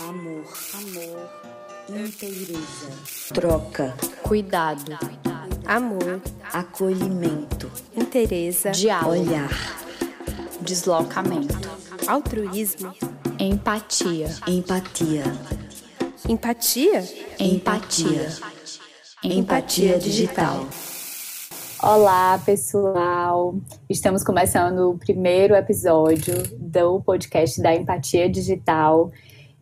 [0.00, 0.44] amor,
[0.74, 1.28] amor,
[1.88, 2.88] inteireza,
[3.34, 4.96] troca, cuidado,
[5.66, 9.50] amor, acolhimento, inteireza, diálogo, olhar,
[10.60, 11.68] deslocamento,
[12.06, 12.94] altruísmo,
[13.40, 15.24] empatia, empatia,
[16.28, 17.04] empatia,
[17.40, 18.28] empatia,
[19.24, 20.64] empatia digital.
[21.82, 23.56] Olá, pessoal!
[23.90, 29.10] Estamos começando o primeiro episódio do podcast da Empatia Digital.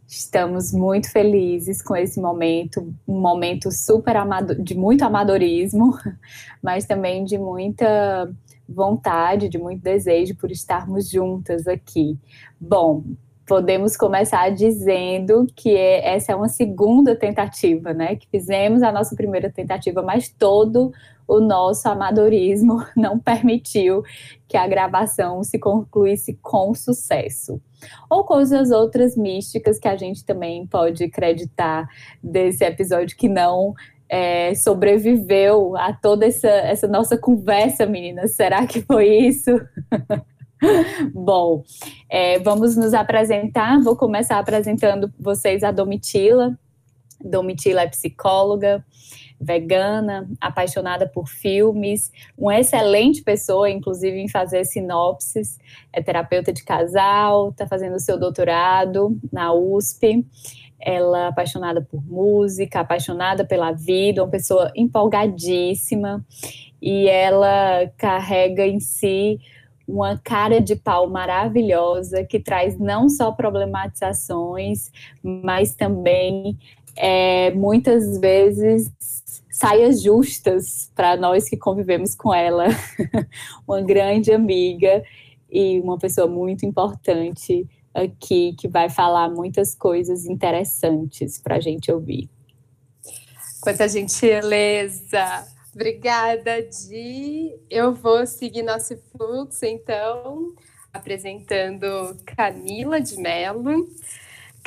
[0.08, 4.16] Estamos muito felizes com esse momento, um momento super
[4.62, 5.98] de muito amadorismo,
[6.62, 8.30] mas também de muita
[8.68, 12.18] vontade, de muito desejo por estarmos juntas aqui.
[12.60, 13.02] Bom,
[13.46, 18.16] podemos começar dizendo que essa é uma segunda tentativa, né?
[18.16, 20.92] Que fizemos a nossa primeira tentativa, mas todo
[21.26, 24.02] o nosso amadorismo não permitiu
[24.48, 27.60] que a gravação se concluísse com sucesso.
[28.08, 31.88] Ou coisas outras místicas que a gente também pode acreditar
[32.22, 33.74] desse episódio que não
[34.08, 38.34] é, sobreviveu a toda essa, essa nossa conversa, meninas.
[38.34, 39.50] Será que foi isso?
[41.12, 41.62] Bom,
[42.08, 43.80] é, vamos nos apresentar.
[43.82, 46.58] Vou começar apresentando vocês a Domitila.
[47.22, 48.84] Domitila é psicóloga,
[49.40, 55.58] vegana, apaixonada por filmes, uma excelente pessoa, inclusive em fazer sinopses,
[55.92, 60.26] é terapeuta de casal, está fazendo seu doutorado na USP.
[60.78, 66.24] Ela é apaixonada por música, apaixonada pela vida, uma pessoa empolgadíssima,
[66.80, 69.40] e ela carrega em si
[69.88, 74.90] uma cara de pau maravilhosa que traz não só problematizações,
[75.22, 76.58] mas também
[76.96, 78.90] é, muitas vezes
[79.50, 82.66] saias justas para nós que convivemos com ela.
[83.66, 85.02] uma grande amiga
[85.50, 91.90] e uma pessoa muito importante aqui que vai falar muitas coisas interessantes para a gente
[91.90, 92.28] ouvir.
[93.62, 95.46] Quanta gentileza!
[95.74, 97.54] Obrigada, Di.
[97.68, 100.54] Eu vou seguir nosso fluxo, então,
[100.92, 103.86] apresentando Camila de Mello.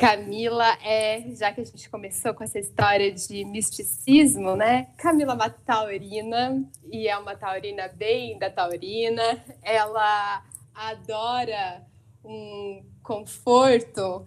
[0.00, 4.88] Camila é, já que a gente começou com essa história de misticismo, né?
[4.96, 9.22] Camila é uma taurina e é uma taurina bem da taurina.
[9.62, 10.42] Ela
[10.74, 11.84] adora
[12.24, 14.24] um conforto,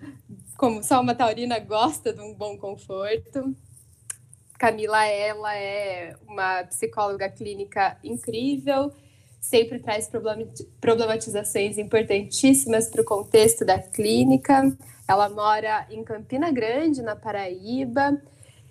[0.59, 3.55] como só uma taurina gosta de um bom conforto.
[4.59, 8.93] Camila, ela é uma psicóloga clínica incrível,
[9.41, 10.07] sempre traz
[10.79, 14.71] problematizações importantíssimas para o contexto da clínica
[15.07, 18.21] ela mora em Campina Grande, na Paraíba,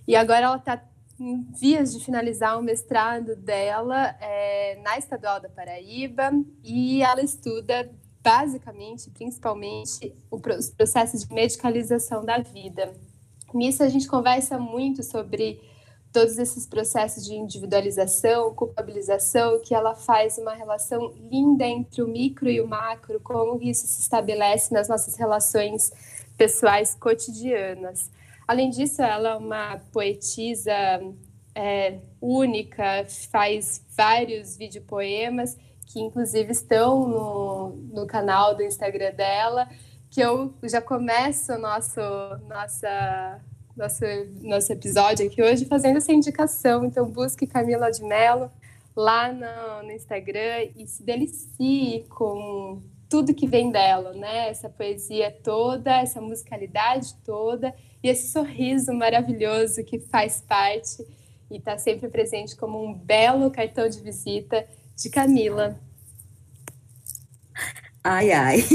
[0.06, 0.82] e agora ela está
[1.20, 6.30] em vias de finalizar o mestrado dela é, na Estadual da Paraíba,
[6.64, 7.90] e ela estuda
[8.22, 12.92] basicamente, principalmente, os processos de medicalização da vida.
[13.52, 15.60] Nisso a gente conversa muito sobre
[16.12, 22.48] todos esses processos de individualização, culpabilização, que ela faz uma relação linda entre o micro
[22.48, 25.90] e o macro, como isso se estabelece nas nossas relações
[26.42, 28.10] pessoais cotidianas.
[28.48, 30.72] Além disso, ela é uma poetisa
[31.54, 39.68] é, única, faz vários videopoemas que inclusive estão no, no canal do Instagram dela,
[40.10, 42.00] que eu já começo nosso,
[42.48, 43.40] nossa,
[43.76, 44.04] nosso,
[44.40, 46.84] nosso episódio aqui hoje fazendo essa indicação.
[46.84, 48.50] Então, busque Camila de Mello
[48.96, 52.80] lá no, no Instagram e se delicie com
[53.12, 54.48] tudo que vem dela, né?
[54.48, 61.06] Essa poesia toda, essa musicalidade toda e esse sorriso maravilhoso que faz parte
[61.50, 65.78] e está sempre presente como um belo cartão de visita de Camila.
[68.02, 68.64] Ai, ai.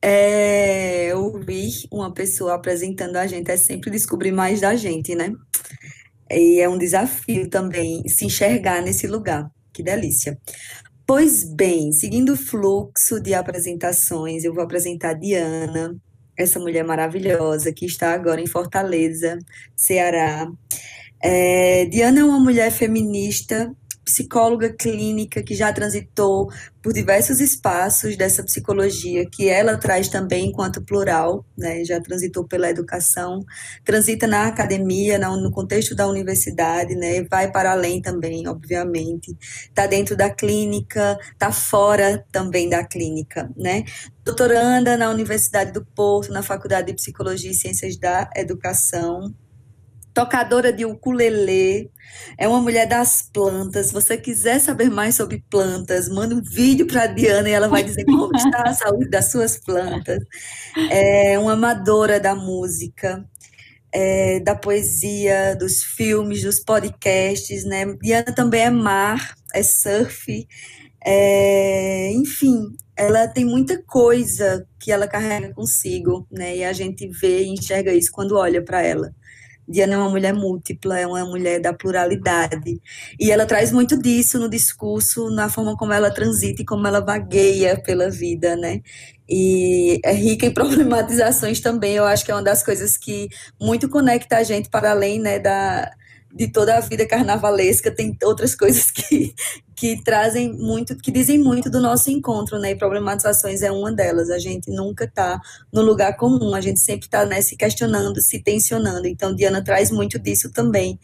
[0.00, 5.32] É, ouvir uma pessoa apresentando a gente é sempre descobrir mais da gente, né?
[6.30, 9.50] E é um desafio também se enxergar nesse lugar.
[9.72, 10.38] Que delícia.
[11.10, 15.96] Pois bem, seguindo o fluxo de apresentações, eu vou apresentar Diana,
[16.36, 19.38] essa mulher maravilhosa que está agora em Fortaleza,
[19.74, 20.46] Ceará.
[21.22, 23.74] É, Diana é uma mulher feminista
[24.08, 26.50] psicóloga clínica que já transitou
[26.82, 31.84] por diversos espaços dessa psicologia que ela traz também enquanto plural, né?
[31.84, 33.44] Já transitou pela educação,
[33.84, 37.22] transita na academia, no contexto da universidade, né?
[37.30, 39.36] Vai para além também, obviamente.
[39.40, 43.84] Está dentro da clínica, está fora também da clínica, né?
[44.24, 49.34] Doutoranda na Universidade do Porto, na Faculdade de Psicologia e Ciências da Educação,
[50.18, 51.92] tocadora de ukulele,
[52.36, 53.86] é uma mulher das plantas.
[53.86, 57.68] Se você quiser saber mais sobre plantas, manda um vídeo para a Diana e ela
[57.68, 60.18] vai dizer como está a saúde das suas plantas.
[60.90, 63.24] É uma amadora da música,
[63.92, 67.86] é, da poesia, dos filmes, dos podcasts, né?
[68.02, 70.48] Diana também é mar, é surf,
[71.04, 76.56] é, enfim, ela tem muita coisa que ela carrega consigo, né?
[76.56, 79.14] E a gente vê e enxerga isso quando olha para ela.
[79.68, 82.80] Diana é uma mulher múltipla, é uma mulher da pluralidade.
[83.20, 87.00] E ela traz muito disso no discurso, na forma como ela transita e como ela
[87.00, 88.80] vagueia pela vida, né?
[89.28, 91.94] E é rica em problematizações também.
[91.94, 93.28] Eu acho que é uma das coisas que
[93.60, 95.92] muito conecta a gente para além, né, da,
[96.38, 99.34] de toda a vida carnavalesca, tem outras coisas que,
[99.74, 102.70] que trazem muito, que dizem muito do nosso encontro, né?
[102.70, 104.30] E problematizações é uma delas.
[104.30, 105.40] A gente nunca está
[105.72, 109.08] no lugar comum, a gente sempre está né, se questionando, se tensionando.
[109.08, 110.96] Então, Diana traz muito disso também.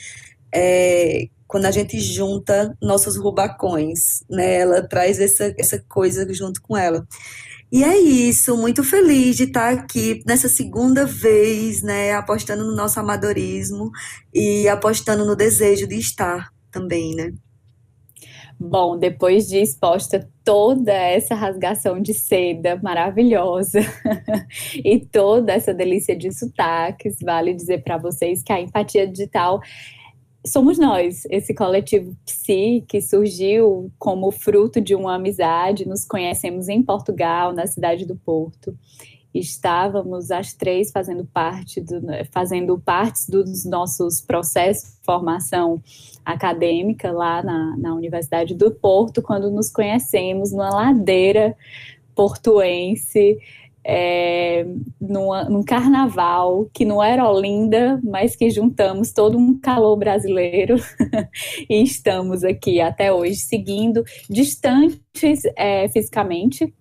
[0.54, 4.60] É, quando a gente junta nossos rubacões, né?
[4.60, 7.04] Ela traz essa, essa coisa junto com ela.
[7.72, 13.00] E é isso, muito feliz de estar aqui nessa segunda vez, né, apostando no nosso
[13.00, 13.90] amadorismo
[14.32, 17.32] e apostando no desejo de estar também, né?
[18.58, 23.81] Bom, depois de exposta toda essa rasgação de seda maravilhosa
[24.84, 29.60] e toda essa delícia de sotaques, vale dizer para vocês que a empatia digital
[30.46, 35.88] somos nós, esse coletivo Psi, que surgiu como fruto de uma amizade.
[35.88, 38.76] Nos conhecemos em Portugal, na cidade do Porto.
[39.32, 42.00] Estávamos as três fazendo parte do,
[42.31, 45.82] fazendo partes dos nossos processos de formação
[46.25, 51.56] acadêmica lá na, na Universidade do Porto, quando nos conhecemos numa ladeira
[52.14, 53.38] portuense
[53.84, 54.66] é,
[54.98, 60.76] numa, num carnaval que não era Olinda, mas que juntamos todo um calor brasileiro
[61.69, 66.72] e estamos aqui até hoje seguindo distantes é, fisicamente.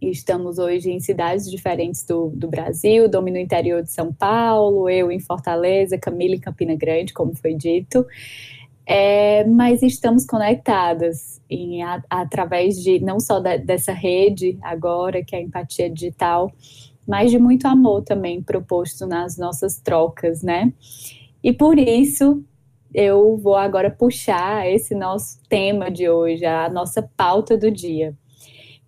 [0.00, 5.12] Estamos hoje em cidades diferentes do, do Brasil, Domi no interior de São Paulo, eu
[5.12, 8.06] em Fortaleza, Camila em Campina Grande, como foi dito.
[8.92, 15.36] É, mas estamos conectadas em, a, através de não só da, dessa rede agora, que
[15.36, 16.50] é a empatia digital,
[17.06, 20.72] mas de muito amor também proposto nas nossas trocas, né?
[21.40, 22.42] E por isso
[22.92, 28.12] eu vou agora puxar esse nosso tema de hoje, a nossa pauta do dia.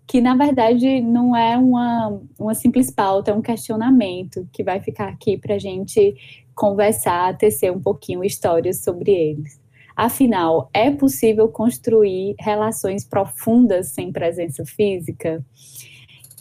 [0.04, 5.10] Que na verdade não é uma, uma simples pauta, é um questionamento que vai ficar
[5.10, 6.16] aqui para a gente
[6.56, 9.61] conversar, tecer um pouquinho histórias sobre eles.
[9.96, 15.44] Afinal, é possível construir relações profundas sem presença física?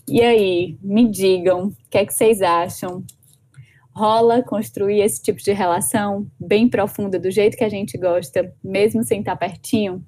[0.08, 3.04] E aí, me digam, o que é que vocês acham?
[3.94, 9.04] Rola construir esse tipo de relação bem profunda, do jeito que a gente gosta, mesmo
[9.04, 10.04] sem estar pertinho?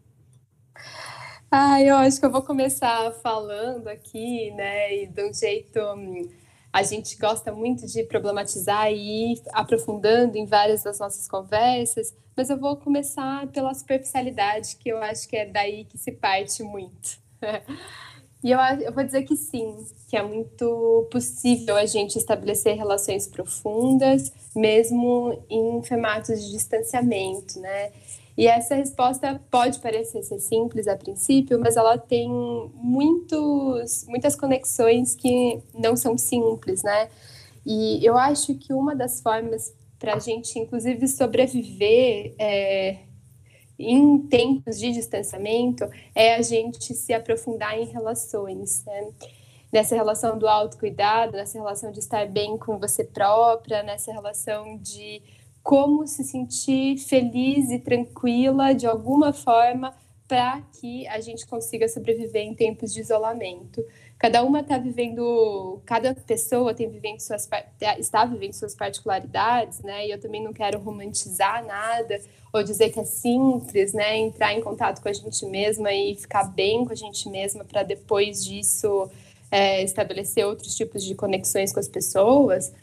[1.51, 6.27] Ah, eu acho que eu vou começar falando aqui, né, e de um jeito hum,
[6.73, 12.49] a gente gosta muito de problematizar e ir aprofundando em várias das nossas conversas, mas
[12.49, 17.19] eu vou começar pela superficialidade, que eu acho que é daí que se parte muito.
[18.43, 23.27] e eu, eu vou dizer que sim, que é muito possível a gente estabelecer relações
[23.27, 27.91] profundas, mesmo em formatos de distanciamento, né?
[28.35, 32.29] E essa resposta pode parecer ser simples a princípio, mas ela tem
[32.73, 37.09] muitos, muitas conexões que não são simples, né?
[37.65, 42.97] E eu acho que uma das formas para a gente, inclusive, sobreviver é,
[43.77, 49.11] em tempos de distanciamento é a gente se aprofundar em relações, né?
[49.71, 55.21] Nessa relação do autocuidado, nessa relação de estar bem com você própria, nessa relação de
[55.63, 59.95] como se sentir feliz e tranquila de alguma forma
[60.27, 63.83] para que a gente consiga sobreviver em tempos de isolamento.
[64.17, 67.47] Cada uma está vivendo, cada pessoa tem vivendo suas,
[67.97, 70.07] está vivendo suas particularidades, né?
[70.07, 72.19] E eu também não quero romantizar nada
[72.51, 74.17] ou dizer que é simples, né?
[74.17, 77.83] Entrar em contato com a gente mesma e ficar bem com a gente mesma para
[77.83, 79.09] depois disso
[79.51, 82.73] é, estabelecer outros tipos de conexões com as pessoas.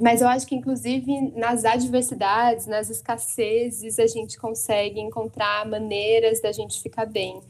[0.00, 6.52] Mas eu acho que, inclusive, nas adversidades, nas escassezes, a gente consegue encontrar maneiras da
[6.52, 7.40] gente ficar bem.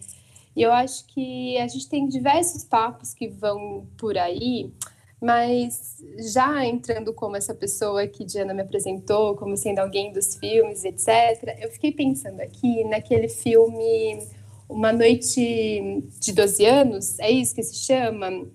[0.55, 4.73] E eu acho que a gente tem diversos papos que vão por aí,
[5.21, 5.97] mas
[6.33, 11.59] já entrando como essa pessoa que Diana me apresentou, como sendo alguém dos filmes, etc.,
[11.61, 14.23] eu fiquei pensando aqui naquele filme
[14.69, 18.47] Uma Noite de 12 Anos, é isso que se chama?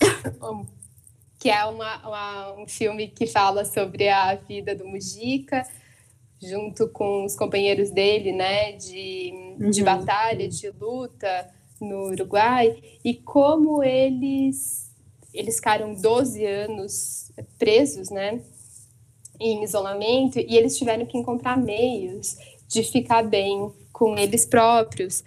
[1.42, 5.66] que é uma, uma, um filme que fala sobre a vida do Mujica,
[6.40, 9.68] junto com os companheiros dele, né, de, uhum.
[9.68, 14.88] de batalha, de luta no Uruguai, e como eles,
[15.34, 18.40] eles ficaram 12 anos presos, né,
[19.40, 22.36] em isolamento, e eles tiveram que encontrar meios
[22.68, 25.24] de ficar bem com eles próprios,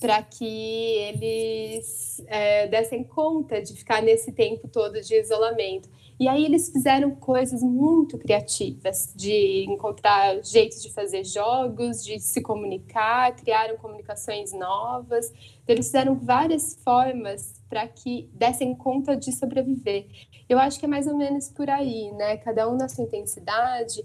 [0.00, 5.88] para que eles é, dessem conta de ficar nesse tempo todo de isolamento.
[6.20, 12.42] E aí eles fizeram coisas muito criativas, de encontrar jeitos de fazer jogos, de se
[12.42, 15.32] comunicar, criaram comunicações novas.
[15.66, 20.06] Eles fizeram várias formas para que dessem conta de sobreviver.
[20.48, 22.36] Eu acho que é mais ou menos por aí, né?
[22.38, 24.02] Cada um na sua intensidade,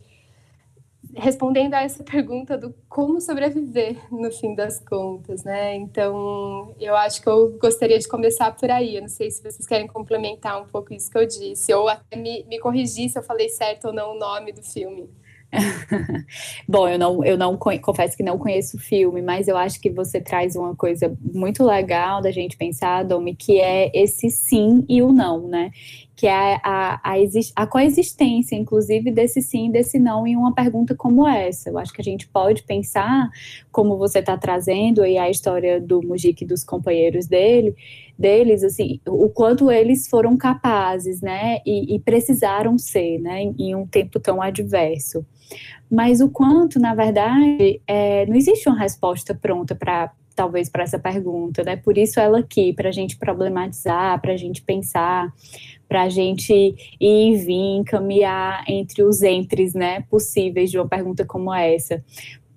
[1.15, 5.75] respondendo a essa pergunta do como sobreviver no fim das contas, né?
[5.75, 8.95] Então, eu acho que eu gostaria de começar por aí.
[8.95, 12.15] Eu não sei se vocês querem complementar um pouco isso que eu disse, ou até
[12.15, 15.09] me, me corrigir se eu falei certo ou não o nome do filme.
[16.67, 19.89] Bom, eu não, eu não confesso que não conheço o filme, mas eu acho que
[19.89, 25.01] você traz uma coisa muito legal da gente pensar, Domi, que é esse sim e
[25.01, 25.71] o não, né?
[26.15, 27.13] Que é a, a,
[27.55, 31.69] a, coexistência, inclusive, desse sim e desse não em uma pergunta como essa.
[31.69, 33.29] Eu acho que a gente pode pensar,
[33.71, 37.75] como você está trazendo aí a história do Mujik e dos companheiros dele,
[38.17, 41.59] deles, assim, o quanto eles foram capazes, né?
[41.65, 43.41] E, e precisaram ser, né?
[43.41, 45.25] Em, em um tempo tão adverso
[45.89, 50.97] mas o quanto, na verdade, é, não existe uma resposta pronta para talvez para essa
[50.97, 51.75] pergunta, né?
[51.75, 55.31] Por isso ela aqui, para a gente problematizar, para a gente pensar,
[55.87, 61.23] para a gente ir e vir, caminhar entre os entres, né, possíveis de uma pergunta
[61.23, 62.03] como essa,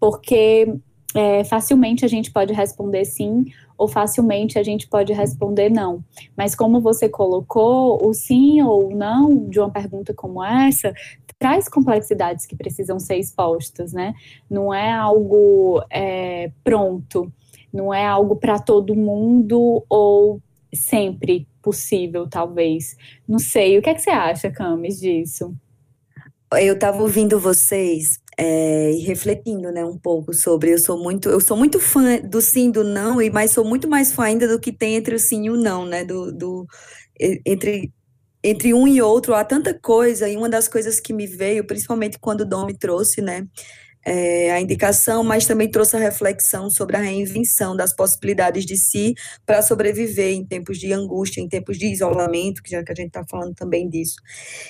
[0.00, 0.74] porque
[1.14, 3.44] é, facilmente a gente pode responder sim
[3.76, 6.02] ou facilmente a gente pode responder não.
[6.36, 10.92] Mas como você colocou, o sim ou não de uma pergunta como essa
[11.38, 14.14] traz complexidades que precisam ser expostas, né?
[14.48, 17.30] Não é algo é, pronto,
[17.72, 20.40] não é algo para todo mundo ou
[20.74, 22.96] sempre possível, talvez.
[23.28, 23.78] Não sei.
[23.78, 25.54] O que, é que você acha, Camis, disso?
[26.52, 30.72] Eu estava ouvindo vocês é, e refletindo, né, um pouco sobre.
[30.74, 33.88] Eu sou muito, eu sou muito fã do sim, do não, e mas sou muito
[33.88, 36.66] mais fã ainda do que tem entre o sim e o não, né, do, do
[37.46, 37.92] entre
[38.44, 42.18] entre um e outro há tanta coisa, e uma das coisas que me veio, principalmente
[42.20, 43.46] quando o Dom me trouxe, né,
[44.06, 49.14] é, a indicação, mas também trouxe a reflexão sobre a reinvenção das possibilidades de si
[49.44, 53.08] para sobreviver em tempos de angústia, em tempos de isolamento, que já que a gente
[53.08, 54.14] está falando também disso.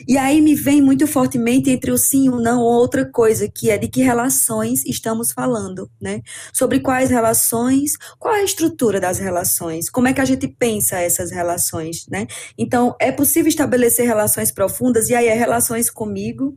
[0.08, 3.70] E aí me vem muito fortemente entre o sim e o não outra coisa, que
[3.70, 6.22] é de que relações estamos falando, né?
[6.50, 10.98] Sobre quais relações, qual é a estrutura das relações, como é que a gente pensa
[10.98, 12.26] essas relações, né?
[12.56, 16.56] Então, é possível estabelecer relações profundas, e aí é relações comigo,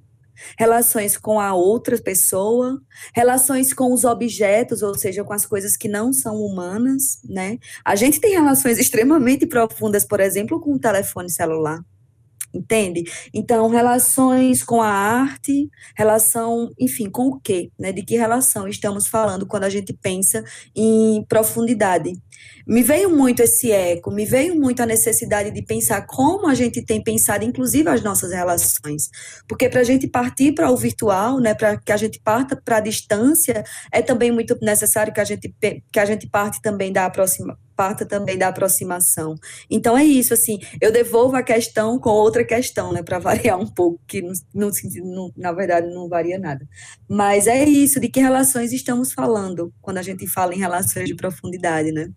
[0.58, 2.82] relações com a outra pessoa,
[3.14, 7.58] relações com os objetos, ou seja, com as coisas que não são humanas, né?
[7.84, 11.80] A gente tem relações extremamente profundas, por exemplo, com o telefone celular
[12.54, 13.04] entende?
[13.34, 17.72] Então, relações com a arte, relação, enfim, com o quê?
[17.78, 17.92] Né?
[17.92, 20.44] De que relação estamos falando quando a gente pensa
[20.76, 22.14] em profundidade?
[22.66, 26.84] Me veio muito esse eco, me veio muito a necessidade de pensar como a gente
[26.84, 29.10] tem pensado, inclusive, as nossas relações.
[29.48, 32.78] Porque para a gente partir para o virtual, né, para que a gente parta para
[32.78, 35.54] a distância, é também muito necessário que a gente,
[35.92, 39.36] que a gente parte também da aproximação parta também da aproximação.
[39.70, 43.66] Então é isso, assim, eu devolvo a questão com outra questão, né, para variar um
[43.66, 46.68] pouco, que no, no, na verdade não varia nada.
[47.08, 51.16] Mas é isso, de que relações estamos falando quando a gente fala em relações de
[51.16, 52.12] profundidade, né?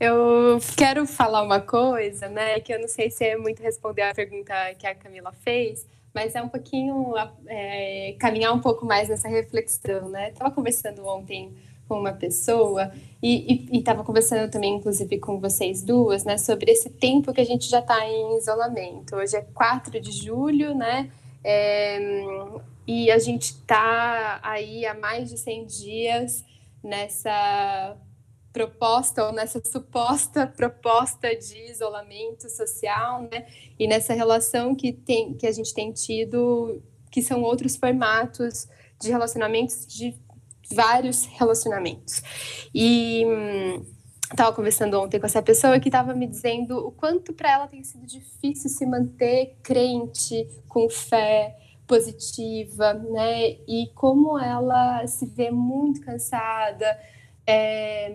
[0.00, 4.14] Eu quero falar uma coisa, né, que eu não sei se é muito responder a
[4.14, 7.12] pergunta que a Camila fez, mas é um pouquinho
[7.46, 10.30] é, caminhar um pouco mais nessa reflexão, né?
[10.30, 11.52] Estava conversando ontem
[11.86, 12.90] com uma pessoa
[13.22, 17.68] e estava conversando também, inclusive, com vocês duas, né, sobre esse tempo que a gente
[17.68, 19.16] já está em isolamento.
[19.16, 21.10] Hoje é 4 de julho, né,
[21.44, 21.98] é,
[22.86, 26.44] e a gente está aí há mais de 100 dias
[26.82, 27.98] nessa
[28.52, 33.46] proposta ou nessa suposta proposta de isolamento social, né,
[33.78, 38.68] e nessa relação que, tem, que a gente tem tido, que são outros formatos
[39.00, 40.14] de relacionamentos de
[40.72, 42.22] vários relacionamentos.
[42.74, 43.24] E
[44.30, 47.66] estava hum, conversando ontem com essa pessoa que estava me dizendo o quanto para ela
[47.66, 53.56] tem sido difícil se manter crente, com fé positiva, né?
[53.66, 56.86] E como ela se vê muito cansada,
[57.50, 58.12] é,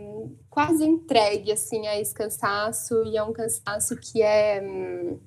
[0.50, 5.20] quase entregue assim a esse cansaço e é um cansaço que é hum,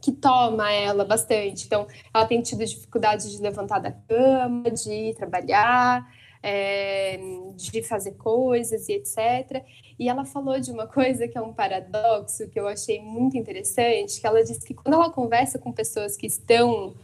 [0.00, 1.64] que toma ela bastante.
[1.66, 6.04] Então, ela tem tido dificuldade de levantar da cama, de trabalhar,
[6.42, 7.20] é,
[7.54, 9.64] de fazer coisas e etc.
[9.96, 14.20] E ela falou de uma coisa que é um paradoxo que eu achei muito interessante,
[14.20, 16.94] que ela disse que quando ela conversa com pessoas que estão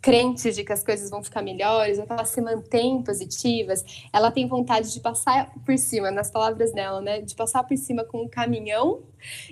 [0.00, 4.30] crentes de que as coisas vão ficar melhores, ou que elas se mantêm positivas, ela
[4.30, 7.20] tem vontade de passar por cima, nas palavras dela, né?
[7.20, 9.02] De passar por cima com um caminhão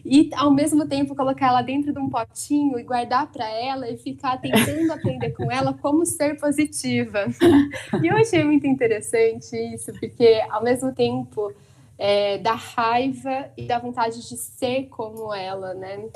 [0.04, 3.96] e, ao mesmo tempo, colocar ela dentro de um potinho e guardar para ela e
[3.96, 7.26] ficar tentando aprender com ela como ser positiva.
[8.02, 11.52] E eu achei muito interessante isso, porque, ao mesmo tempo,
[11.98, 16.08] é, dá raiva e dá vontade de ser como ela, né?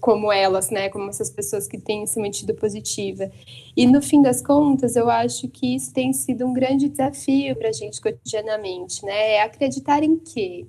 [0.00, 3.30] Como elas, né, como essas pessoas que têm se mantido positiva.
[3.76, 7.68] E no fim das contas, eu acho que isso tem sido um grande desafio para
[7.68, 10.66] a gente cotidianamente, né, é acreditar em quê?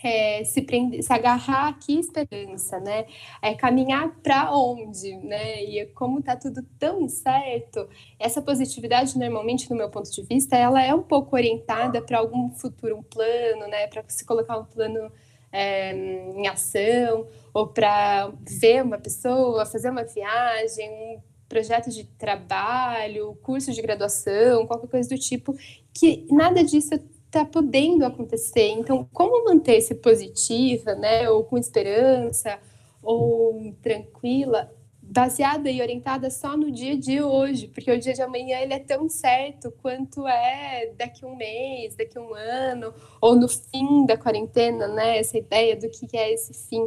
[0.00, 3.04] É, se, prender, se agarrar aqui esperança, né?
[3.42, 5.64] É caminhar para onde, né?
[5.64, 10.80] E como está tudo tão incerto, essa positividade normalmente, no meu ponto de vista, ela
[10.80, 13.88] é um pouco orientada para algum futuro, um plano, né?
[13.88, 15.10] Para se colocar um plano
[15.52, 23.38] é, em ação, ou para ver uma pessoa, fazer uma viagem, um projeto de trabalho,
[23.42, 25.56] curso de graduação, qualquer coisa do tipo,
[25.92, 26.94] que nada disso
[27.26, 28.68] está podendo acontecer.
[28.68, 32.58] Então, como manter-se positiva, né, ou com esperança,
[33.02, 34.70] ou tranquila,
[35.10, 38.78] baseada e orientada só no dia de hoje, porque o dia de amanhã ele é
[38.78, 44.86] tão incerto quanto é daqui um mês, daqui um ano, ou no fim da quarentena,
[44.86, 45.18] né?
[45.18, 46.86] Essa ideia do que é esse fim.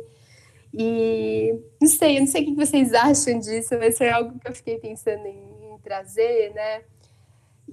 [0.73, 4.47] E não sei, eu não sei o que vocês acham disso, mas foi algo que
[4.47, 6.83] eu fiquei pensando em, em trazer, né?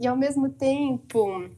[0.01, 1.51] E ao mesmo tempo,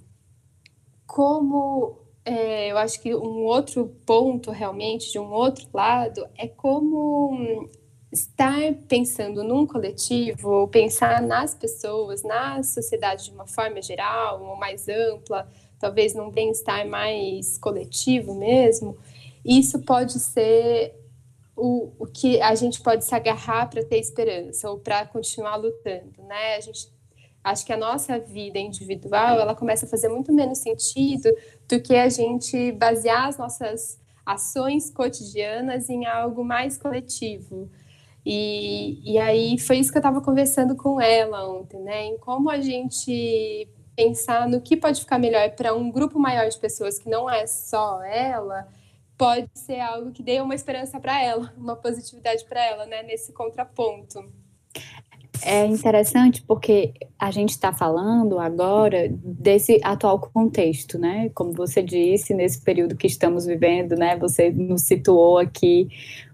[1.06, 7.68] como é, eu acho que um outro ponto realmente, de um outro lado, é como
[8.12, 14.56] estar pensando num coletivo, ou pensar nas pessoas, na sociedade de uma forma geral, ou
[14.56, 15.48] mais ampla,
[15.78, 18.96] talvez num bem-estar mais coletivo mesmo,
[19.44, 20.94] isso pode ser
[21.56, 26.22] o, o que a gente pode se agarrar para ter esperança ou para continuar lutando,
[26.26, 26.56] né?
[26.56, 26.88] A gente
[27.42, 31.30] acho que a nossa vida individual ela começa a fazer muito menos sentido
[31.68, 37.70] do que a gente basear as nossas ações cotidianas em algo mais coletivo.
[38.24, 42.06] E, e aí foi isso que eu estava conversando com ela ontem, né?
[42.06, 46.58] Em como a gente pensar no que pode ficar melhor para um grupo maior de
[46.58, 48.68] pessoas que não é só ela,
[49.16, 53.02] pode ser algo que dê uma esperança para ela, uma positividade para ela, né?
[53.02, 54.24] Nesse contraponto.
[55.42, 61.30] É interessante porque a gente está falando agora desse atual contexto, né?
[61.34, 64.18] Como você disse, nesse período que estamos vivendo, né?
[64.18, 65.88] Você nos situou aqui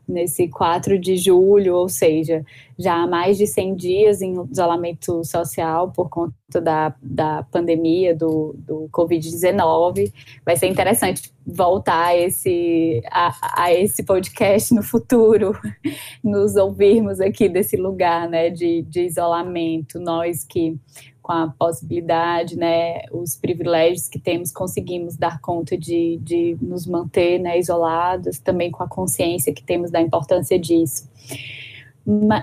[0.08, 2.44] nesse 4 de julho, ou seja,
[2.78, 8.54] já há mais de 100 dias em isolamento social por conta da, da pandemia do,
[8.58, 10.12] do Covid-19.
[10.44, 15.52] Vai ser interessante voltar a esse, a, a, esse podcast no futuro,
[16.22, 20.78] nos ouvirmos aqui desse lugar né, de, de isolamento, nós que
[21.26, 27.40] com a possibilidade, né, os privilégios que temos, conseguimos dar conta de, de nos manter
[27.40, 31.10] né, isolados, também com a consciência que temos da importância disso.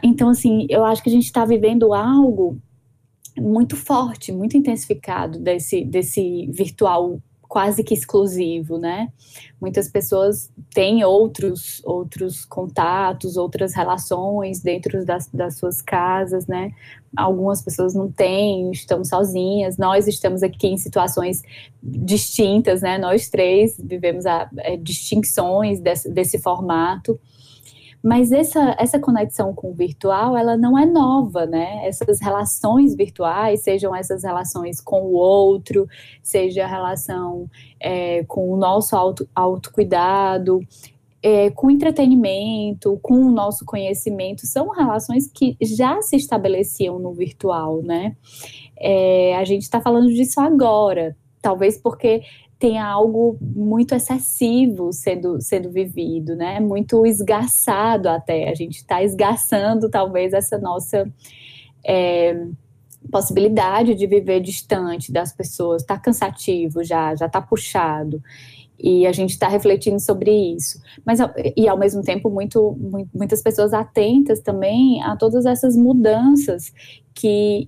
[0.04, 2.58] Então, assim, eu acho que a gente está vivendo algo
[3.38, 7.22] muito forte, muito intensificado desse, desse virtual
[7.54, 9.10] quase que exclusivo, né?
[9.62, 16.72] Muitas pessoas têm outros outros contatos, outras relações dentro das, das suas casas, né?
[17.16, 19.78] Algumas pessoas não têm, estão sozinhas.
[19.78, 21.44] Nós estamos aqui em situações
[21.84, 22.98] distintas, né?
[22.98, 27.20] Nós três vivemos a, a distinções desse, desse formato.
[28.04, 31.88] Mas essa, essa conexão com o virtual, ela não é nova, né?
[31.88, 35.88] Essas relações virtuais, sejam essas relações com o outro,
[36.22, 40.60] seja a relação é, com o nosso auto, autocuidado,
[41.24, 47.82] é, com entretenimento, com o nosso conhecimento, são relações que já se estabeleciam no virtual,
[47.82, 48.18] né?
[48.78, 52.22] É, a gente está falando disso agora, talvez porque
[52.63, 56.62] tenha algo muito excessivo sendo, sendo vivido, né?
[56.62, 58.49] Muito esgarçado até.
[58.49, 61.06] A gente está esgarçando talvez essa nossa
[61.86, 62.41] é,
[63.12, 65.82] possibilidade de viver distante das pessoas.
[65.82, 68.23] Está cansativo já, já está puxado.
[68.80, 70.82] E a gente está refletindo sobre isso.
[71.06, 71.19] Mas,
[71.58, 72.78] e ao mesmo tempo, muito,
[73.13, 76.71] muitas pessoas atentas também a todas essas mudanças
[77.13, 77.67] que,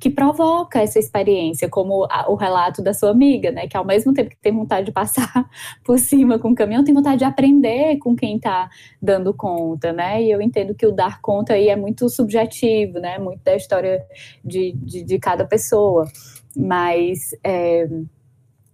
[0.00, 3.66] que provoca essa experiência, como a, o relato da sua amiga, né?
[3.66, 5.48] Que ao mesmo tempo que tem vontade de passar
[5.84, 8.68] por cima com o caminhão, tem vontade de aprender com quem está
[9.00, 10.22] dando conta, né?
[10.22, 13.18] E eu entendo que o dar conta aí é muito subjetivo, né?
[13.18, 14.04] Muito da história
[14.44, 16.06] de, de, de cada pessoa.
[16.56, 17.88] Mas, é,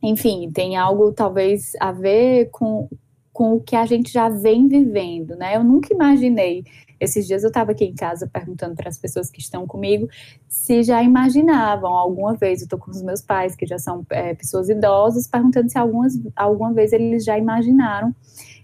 [0.02, 2.88] enfim, tem algo talvez a ver com,
[3.32, 5.56] com o que a gente já vem vivendo, né?
[5.56, 6.64] Eu nunca imaginei
[7.00, 10.08] esses dias eu estava aqui em casa perguntando para as pessoas que estão comigo
[10.48, 14.34] se já imaginavam alguma vez, eu estou com os meus pais, que já são é,
[14.34, 18.14] pessoas idosas, perguntando se algumas, alguma vez eles já imaginaram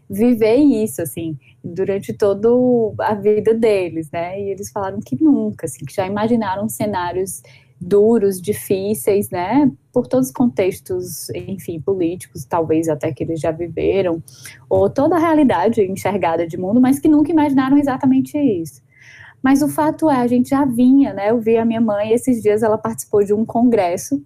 [0.08, 2.48] viver isso, assim, durante toda
[3.00, 4.40] a vida deles, né?
[4.40, 7.42] E eles falaram que nunca, assim, que já imaginaram cenários
[7.84, 9.70] duros, difíceis, né?
[9.92, 14.22] Por todos os contextos, enfim, políticos, talvez até que eles já viveram,
[14.68, 18.82] ou toda a realidade enxergada de mundo, mas que nunca imaginaram exatamente isso.
[19.42, 21.30] Mas o fato é, a gente já vinha, né?
[21.30, 24.22] Eu vi a minha mãe esses dias, ela participou de um congresso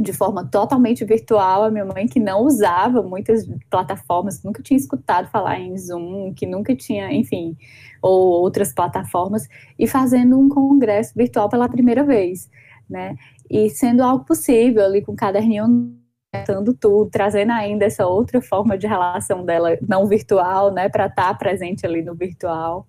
[0.00, 5.28] de forma totalmente virtual, a minha mãe que não usava muitas plataformas, nunca tinha escutado
[5.28, 7.54] falar em Zoom, que nunca tinha, enfim,
[8.00, 9.46] ou outras plataformas,
[9.78, 12.48] e fazendo um congresso virtual pela primeira vez
[12.92, 13.16] né?
[13.50, 16.00] E sendo algo possível ali com o caderninho
[16.32, 21.28] tratando tudo, trazendo ainda essa outra forma de relação dela não virtual, né, para estar
[21.28, 22.86] tá presente ali no virtual,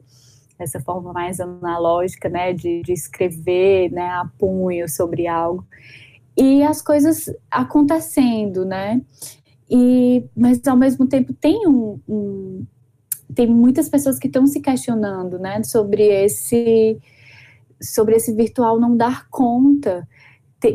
[0.57, 5.65] essa forma mais analógica, né, de, de escrever, né, a punho sobre algo.
[6.37, 9.01] E as coisas acontecendo, né,
[9.69, 12.65] e mas ao mesmo tempo tem um, um
[13.35, 16.97] tem muitas pessoas que estão se questionando, né, sobre esse
[17.83, 20.07] sobre esse virtual não dar conta,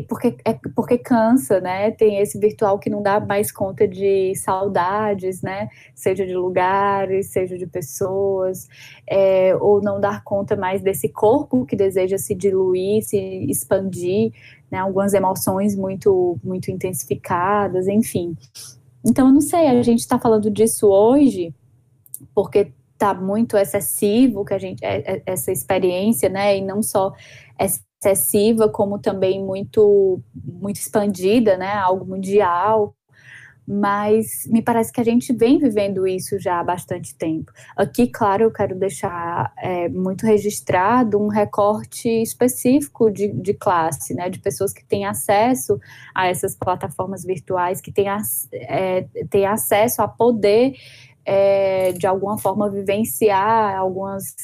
[0.07, 1.89] porque, é, porque cansa, né?
[1.91, 5.67] Tem esse virtual que não dá mais conta de saudades, né?
[5.95, 8.67] Seja de lugares, seja de pessoas,
[9.07, 13.17] é, ou não dar conta mais desse corpo que deseja se diluir, se
[13.49, 14.31] expandir,
[14.69, 14.77] né?
[14.77, 18.37] Algumas emoções muito, muito intensificadas, enfim.
[19.03, 21.53] Então, eu não sei, a gente está falando disso hoje
[22.35, 26.57] porque está muito excessivo que a gente é, é, essa experiência, né?
[26.57, 27.13] E não só
[27.57, 31.73] excessiva, como também muito muito expandida, né?
[31.73, 32.93] Algo mundial.
[33.71, 37.51] Mas me parece que a gente vem vivendo isso já há bastante tempo.
[37.77, 44.27] Aqui, claro, eu quero deixar é, muito registrado um recorte específico de, de classe, né?
[44.27, 45.79] De pessoas que têm acesso
[46.15, 48.07] a essas plataformas virtuais, que têm,
[48.53, 50.73] é, têm acesso a poder
[51.25, 54.35] é, de alguma forma, vivenciar algumas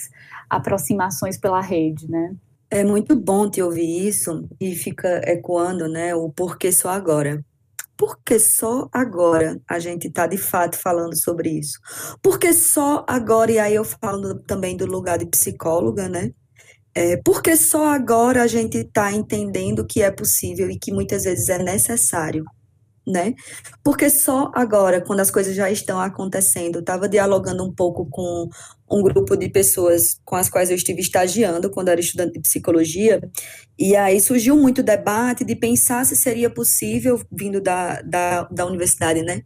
[0.49, 2.35] aproximações pela rede, né?
[2.69, 7.43] É muito bom te ouvir isso e fica ecoando, né, o porquê só agora.
[7.97, 11.79] Porque só agora a gente está de fato falando sobre isso.
[12.21, 16.31] Porque só agora, e aí eu falo também do lugar de psicóloga, né?
[16.93, 21.49] É, porque só agora a gente está entendendo que é possível e que muitas vezes
[21.49, 22.43] é necessário
[23.07, 23.35] né?
[23.83, 28.49] Porque só agora, quando as coisas já estão acontecendo, estava dialogando um pouco com
[28.89, 33.21] um grupo de pessoas com as quais eu estive estagiando quando era estudante de psicologia,
[33.77, 39.21] e aí surgiu muito debate de pensar se seria possível, vindo da, da, da universidade,
[39.21, 39.43] né?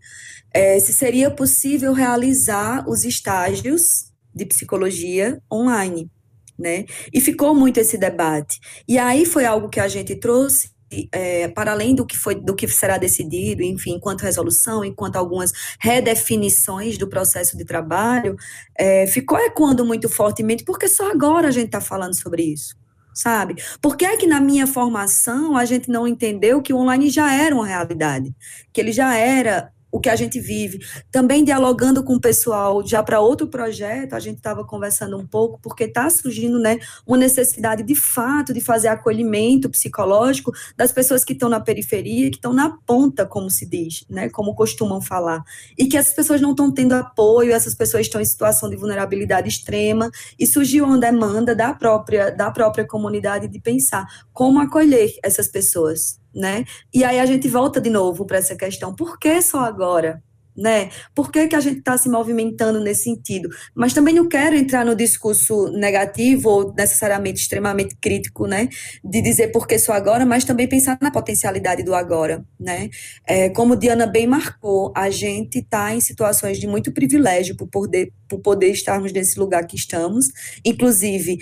[0.53, 6.09] É, se seria possível realizar os estágios de psicologia online,
[6.57, 6.85] né?
[7.13, 8.59] E ficou muito esse debate.
[8.87, 10.69] E aí foi algo que a gente trouxe
[11.11, 15.51] é, para além do que foi do que será decidido, enfim, enquanto resolução, enquanto algumas
[15.79, 18.35] redefinições do processo de trabalho,
[18.77, 22.75] é, ficou ecoando muito fortemente, porque só agora a gente está falando sobre isso,
[23.13, 23.55] sabe?
[23.81, 27.33] Por que é que na minha formação a gente não entendeu que o online já
[27.33, 28.33] era uma realidade,
[28.73, 30.79] que ele já era o que a gente vive.
[31.11, 35.59] Também dialogando com o pessoal, já para outro projeto, a gente estava conversando um pouco,
[35.61, 41.33] porque está surgindo né, uma necessidade de fato de fazer acolhimento psicológico das pessoas que
[41.33, 45.43] estão na periferia, que estão na ponta, como se diz, né, como costumam falar.
[45.77, 49.47] E que essas pessoas não estão tendo apoio, essas pessoas estão em situação de vulnerabilidade
[49.47, 55.47] extrema, e surgiu uma demanda da própria, da própria comunidade de pensar como acolher essas
[55.47, 56.65] pessoas né?
[56.93, 60.21] E aí a gente volta de novo para essa questão, por que só agora?
[60.57, 60.89] Né?
[61.15, 63.47] Por que, que a gente está se movimentando nesse sentido?
[63.73, 68.67] Mas também não quero entrar no discurso negativo ou necessariamente extremamente crítico, né?
[69.01, 72.89] De dizer por que só agora, mas também pensar na potencialidade do agora, né?
[73.25, 78.11] É, como Diana bem marcou, a gente está em situações de muito privilégio por poder,
[78.27, 80.27] por poder estarmos nesse lugar que estamos.
[80.65, 81.37] Inclusive,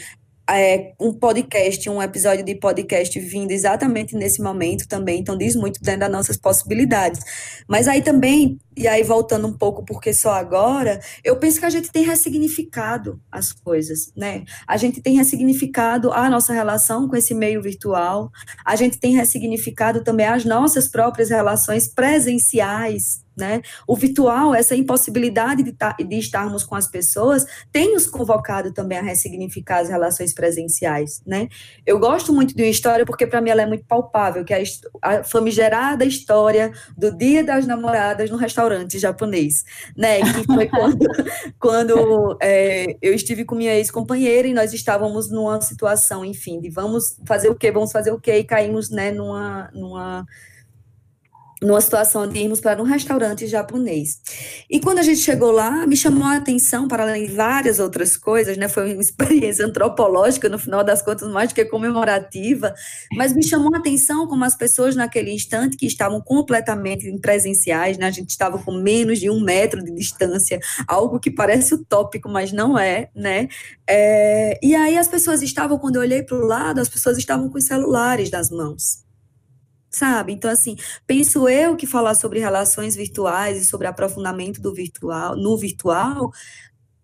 [0.49, 5.81] é, um podcast, um episódio de podcast vindo exatamente nesse momento também, então diz muito
[5.81, 7.21] dentro das nossas possibilidades.
[7.67, 11.69] Mas aí também e aí voltando um pouco porque só agora, eu penso que a
[11.69, 14.43] gente tem ressignificado as coisas, né?
[14.67, 18.31] A gente tem ressignificado a nossa relação com esse meio virtual,
[18.63, 23.61] a gente tem ressignificado também as nossas próprias relações presenciais, né?
[23.85, 29.01] O virtual, essa impossibilidade de, de, estarmos com as pessoas, tem nos convocado também a
[29.01, 31.47] ressignificar as relações presenciais, né?
[31.85, 34.63] Eu gosto muito de uma história porque para mim ela é muito palpável, que é
[35.03, 38.66] a, a famigerada história do Dia das Namoradas no restaurante
[38.99, 39.63] japonês,
[39.95, 40.19] né?
[40.21, 40.99] Que foi quando,
[41.59, 47.19] quando é, eu estive com minha ex-companheira e nós estávamos numa situação, enfim, de vamos
[47.25, 50.25] fazer o quê, vamos fazer o quê, e caímos, né, numa, numa
[51.61, 54.21] numa situação de irmos para um restaurante japonês.
[54.69, 58.15] E quando a gente chegou lá, me chamou a atenção, para além de várias outras
[58.15, 58.67] coisas, né?
[58.67, 62.73] Foi uma experiência antropológica, no final das contas, mais do que comemorativa,
[63.13, 68.05] mas me chamou a atenção como as pessoas naquele instante, que estavam completamente presenciais, né?
[68.05, 72.51] A gente estava com menos de um metro de distância, algo que parece utópico, mas
[72.51, 73.47] não é, né?
[73.89, 77.49] É, e aí as pessoas estavam, quando eu olhei para o lado, as pessoas estavam
[77.49, 79.06] com os celulares nas mãos
[79.89, 80.33] sabe?
[80.33, 85.57] Então, assim, penso eu que falar sobre relações virtuais e sobre aprofundamento do virtual, no
[85.57, 86.31] virtual,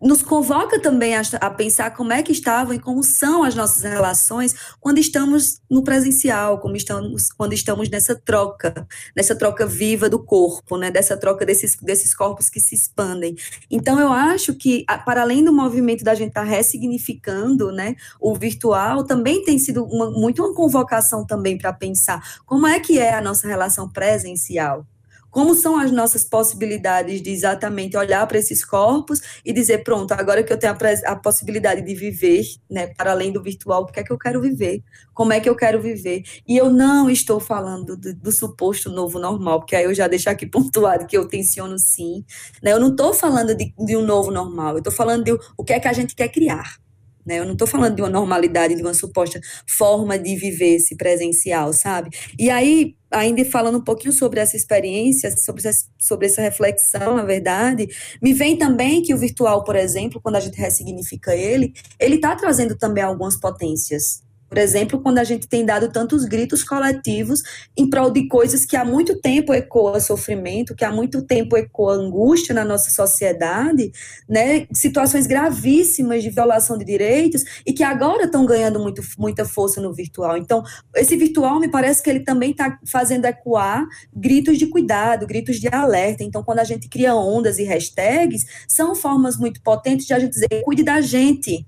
[0.00, 3.82] nos convoca também a, a, pensar como é que estavam e como são as nossas
[3.82, 10.18] relações quando estamos no presencial, como estamos, quando estamos nessa troca, nessa troca viva do
[10.18, 13.34] corpo, né, dessa troca desses, desses corpos que se expandem.
[13.70, 18.34] Então, eu acho que, para além do movimento da gente estar tá ressignificando né, o
[18.34, 23.14] virtual, também tem sido uma, muito uma convocação também para pensar como é que é
[23.14, 24.86] a nossa relação presencial,
[25.34, 30.44] como são as nossas possibilidades de exatamente olhar para esses corpos e dizer, pronto, agora
[30.44, 33.98] que eu tenho a, a, possibilidade de viver, né, para além do virtual, o que
[33.98, 34.84] é que eu quero viver?
[35.12, 36.22] Como é que eu quero viver?
[36.46, 40.30] E eu não estou falando do, do suposto novo normal, porque aí eu já deixo
[40.30, 42.24] aqui pontuado que eu tensiono sim,
[42.62, 42.70] né?
[42.70, 45.72] Eu não estou falando de, de um novo normal, eu estou falando de o que
[45.72, 46.83] é que a gente quer criar.
[47.24, 47.38] Né?
[47.38, 51.72] Eu não estou falando de uma normalidade, de uma suposta forma de viver esse presencial,
[51.72, 52.10] sabe?
[52.38, 57.24] E aí, ainda falando um pouquinho sobre essa experiência, sobre essa, sobre essa reflexão, na
[57.24, 57.88] verdade,
[58.20, 62.34] me vem também que o virtual, por exemplo, quando a gente ressignifica ele, ele está
[62.34, 64.23] trazendo também algumas potências,
[64.54, 67.42] por exemplo, quando a gente tem dado tantos gritos coletivos
[67.76, 71.94] em prol de coisas que há muito tempo ecoa sofrimento, que há muito tempo ecoa
[71.94, 73.90] angústia na nossa sociedade,
[74.28, 74.68] né?
[74.72, 79.92] situações gravíssimas de violação de direitos e que agora estão ganhando muito, muita força no
[79.92, 80.36] virtual.
[80.36, 80.62] Então,
[80.94, 85.66] esse virtual me parece que ele também está fazendo ecoar gritos de cuidado, gritos de
[85.66, 86.22] alerta.
[86.22, 90.30] Então, quando a gente cria ondas e hashtags, são formas muito potentes de a gente
[90.30, 91.66] dizer, cuide da gente,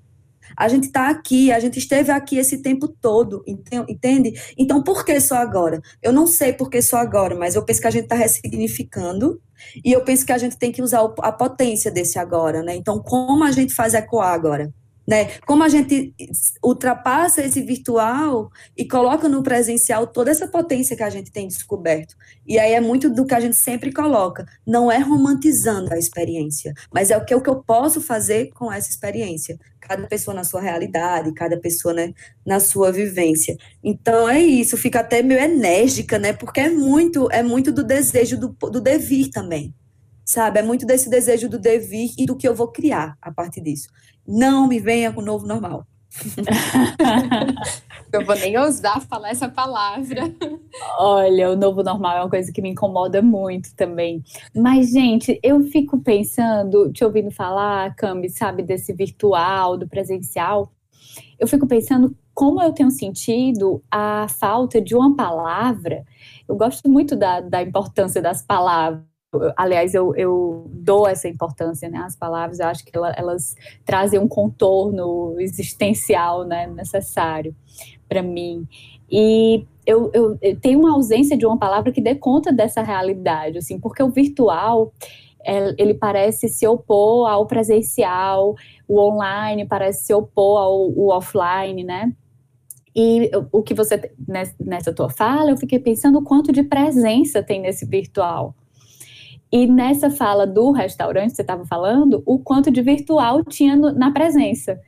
[0.57, 4.33] a gente está aqui, a gente esteve aqui esse tempo todo, entende?
[4.57, 5.81] Então, por que só agora?
[6.03, 9.41] Eu não sei por que só agora, mas eu penso que a gente está ressignificando
[9.85, 12.75] e eu penso que a gente tem que usar a potência desse agora, né?
[12.75, 14.73] Então, como a gente faz ecoar agora?
[15.07, 15.39] Né?
[15.47, 16.13] Como a gente
[16.61, 22.17] ultrapassa esse virtual e coloca no presencial toda essa potência que a gente tem descoberto.
[22.45, 24.45] E aí é muito do que a gente sempre coloca.
[24.67, 28.73] Não é romantizando a experiência, mas é o que, o que eu posso fazer com
[28.73, 29.57] essa experiência.
[29.87, 32.13] Cada pessoa na sua realidade, cada pessoa né,
[32.45, 33.57] na sua vivência.
[33.83, 36.33] Então é isso, fica até meio enérgica, né?
[36.33, 39.75] Porque é muito, é muito do desejo do, do devir também
[40.27, 40.59] sabe?
[40.59, 43.89] É muito desse desejo do devir e do que eu vou criar a partir disso.
[44.27, 45.87] Não me venha com o novo normal.
[48.13, 50.23] eu vou nem ousar falar essa palavra.
[50.99, 54.23] Olha, o novo normal é uma coisa que me incomoda muito também.
[54.55, 60.73] Mas, gente, eu fico pensando, te ouvindo falar, Cambi, sabe, desse virtual, do presencial.
[61.39, 66.05] Eu fico pensando como eu tenho sentido a falta de uma palavra.
[66.49, 69.16] Eu gosto muito da, da importância das palavras
[69.57, 74.19] aliás, eu, eu dou essa importância né, às palavras, eu acho que ela, elas trazem
[74.19, 77.55] um contorno existencial né, necessário
[78.09, 78.67] para mim.
[79.11, 83.59] E eu, eu, eu, tenho uma ausência de uma palavra que dê conta dessa realidade,
[83.59, 84.93] assim, porque o virtual
[85.45, 88.57] é, ele parece se opor ao presencial,
[88.89, 92.13] o online parece se opor ao, offline, né?
[92.99, 94.11] E o que você,
[94.59, 98.55] nessa tua fala, eu fiquei pensando o quanto de presença tem nesse virtual
[99.57, 104.11] e nessa fala do restaurante, você estava falando, o quanto de virtual tinha no, na
[104.11, 104.79] presença.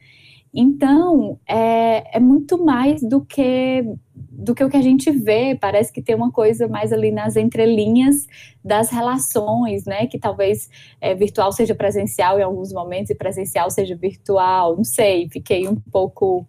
[0.52, 3.83] Então, é, é, muito mais do que
[4.31, 5.57] do que o que a gente vê.
[5.59, 8.26] Parece que tem uma coisa mais ali nas entrelinhas
[8.64, 10.07] das relações, né?
[10.07, 10.68] Que talvez
[11.00, 14.76] é, virtual seja presencial em alguns momentos e presencial seja virtual.
[14.76, 16.46] Não sei, fiquei um pouco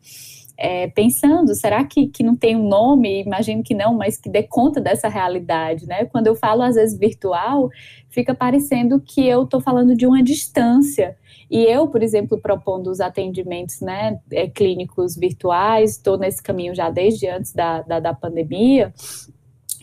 [0.62, 3.24] é, pensando, será que, que não tem um nome?
[3.24, 6.04] Imagino que não, mas que dê conta dessa realidade, né?
[6.04, 7.70] Quando eu falo, às vezes, virtual,
[8.10, 11.16] fica parecendo que eu estou falando de uma distância.
[11.50, 16.90] E eu, por exemplo, propondo os atendimentos né, é, clínicos virtuais, estou nesse caminho já
[16.90, 18.94] desde antes da, da, da pandemia,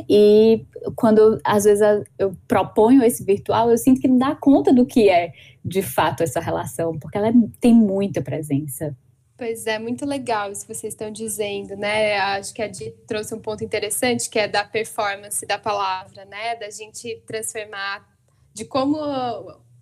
[0.08, 1.82] e quando às vezes
[2.18, 5.32] eu proponho esse virtual, eu sinto que não dá conta do que é
[5.64, 8.94] de fato essa relação, porque ela tem muita presença.
[9.36, 12.16] Pois é, muito legal isso que vocês estão dizendo, né?
[12.18, 16.56] Acho que a Di trouxe um ponto interessante, que é da performance da palavra, né?
[16.56, 18.08] Da gente transformar,
[18.54, 18.96] de como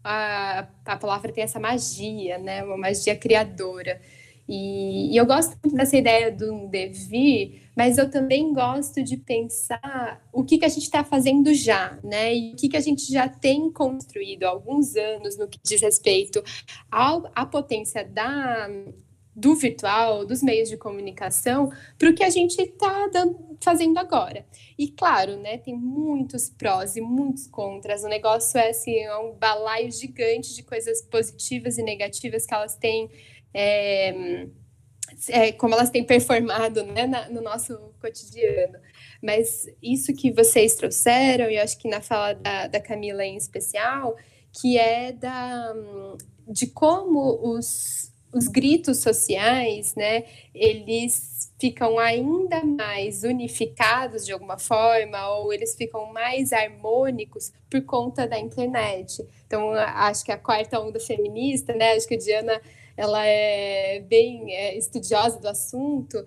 [0.03, 2.65] a, a palavra tem essa magia, né?
[2.65, 4.01] Uma magia criadora.
[4.49, 10.21] E, e eu gosto muito dessa ideia do devir, mas eu também gosto de pensar
[10.33, 12.35] o que, que a gente está fazendo já, né?
[12.35, 15.81] E o que, que a gente já tem construído há alguns anos no que diz
[15.81, 16.43] respeito
[16.91, 18.69] ao, à potência da,
[19.35, 23.11] do virtual, dos meios de comunicação, para o que a gente está
[23.61, 24.47] fazendo agora.
[24.79, 28.05] E claro, né, tem muitos prós e muitos contras.
[28.05, 32.77] O negócio é assim, é um balaio gigante de coisas positivas e negativas que elas
[32.77, 33.11] têm.
[33.53, 34.47] É,
[35.29, 38.79] é, como elas têm performado né, na, no nosso cotidiano.
[39.23, 43.37] Mas isso que vocês trouxeram, e eu acho que na fala da, da Camila em
[43.37, 44.17] especial,
[44.53, 45.75] que é da,
[46.49, 55.29] de como os, os gritos sociais, né, eles ficam ainda mais unificados de alguma forma,
[55.37, 59.25] ou eles ficam mais harmônicos por conta da internet.
[59.47, 62.61] Então, acho que a quarta onda feminista, né, acho que a Diana
[62.97, 66.25] ela é bem é, estudiosa do assunto,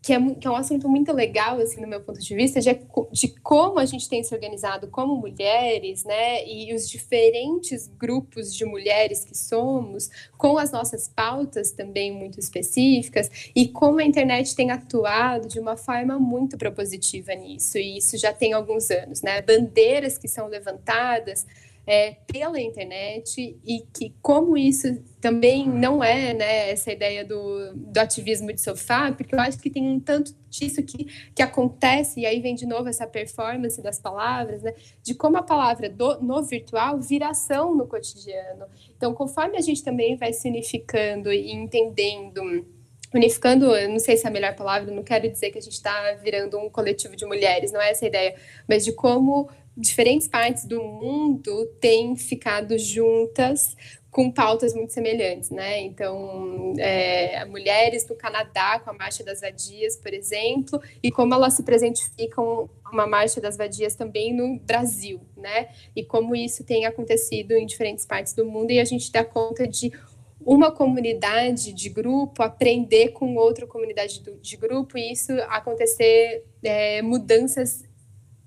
[0.00, 2.70] que é, que é, um assunto muito legal, assim, no meu ponto de vista, de,
[3.12, 8.64] de, como a gente tem se organizado como mulheres, né, e os diferentes grupos de
[8.64, 14.70] mulheres que somos, com as nossas pautas também muito específicas, e como a internet tem
[14.70, 20.16] atuado de uma forma muito propositiva nisso, e isso já tem alguns anos, né, bandeiras
[20.16, 21.44] que são levantadas,
[21.88, 27.98] é, pela internet e que como isso também não é né, essa ideia do, do
[27.98, 32.26] ativismo de sofá, porque eu acho que tem um tanto disso que, que acontece, e
[32.26, 36.42] aí vem de novo essa performance das palavras, né, de como a palavra do, no
[36.42, 38.66] virtual vira ação no cotidiano.
[38.94, 42.66] Então, conforme a gente também vai se unificando e entendendo
[43.14, 46.12] unificando, não sei se é a melhor palavra, não quero dizer que a gente está
[46.22, 48.34] virando um coletivo de mulheres, não é essa a ideia,
[48.68, 49.48] mas de como
[49.78, 53.76] diferentes partes do mundo têm ficado juntas
[54.10, 55.80] com pautas muito semelhantes, né?
[55.82, 61.54] Então, é, mulheres no Canadá com a Marcha das Vadias, por exemplo, e como elas
[61.54, 65.68] se presentificam uma Marcha das Vadias também no Brasil, né?
[65.94, 69.68] E como isso tem acontecido em diferentes partes do mundo e a gente dá conta
[69.68, 69.92] de
[70.40, 77.87] uma comunidade de grupo aprender com outra comunidade de grupo e isso acontecer é, mudanças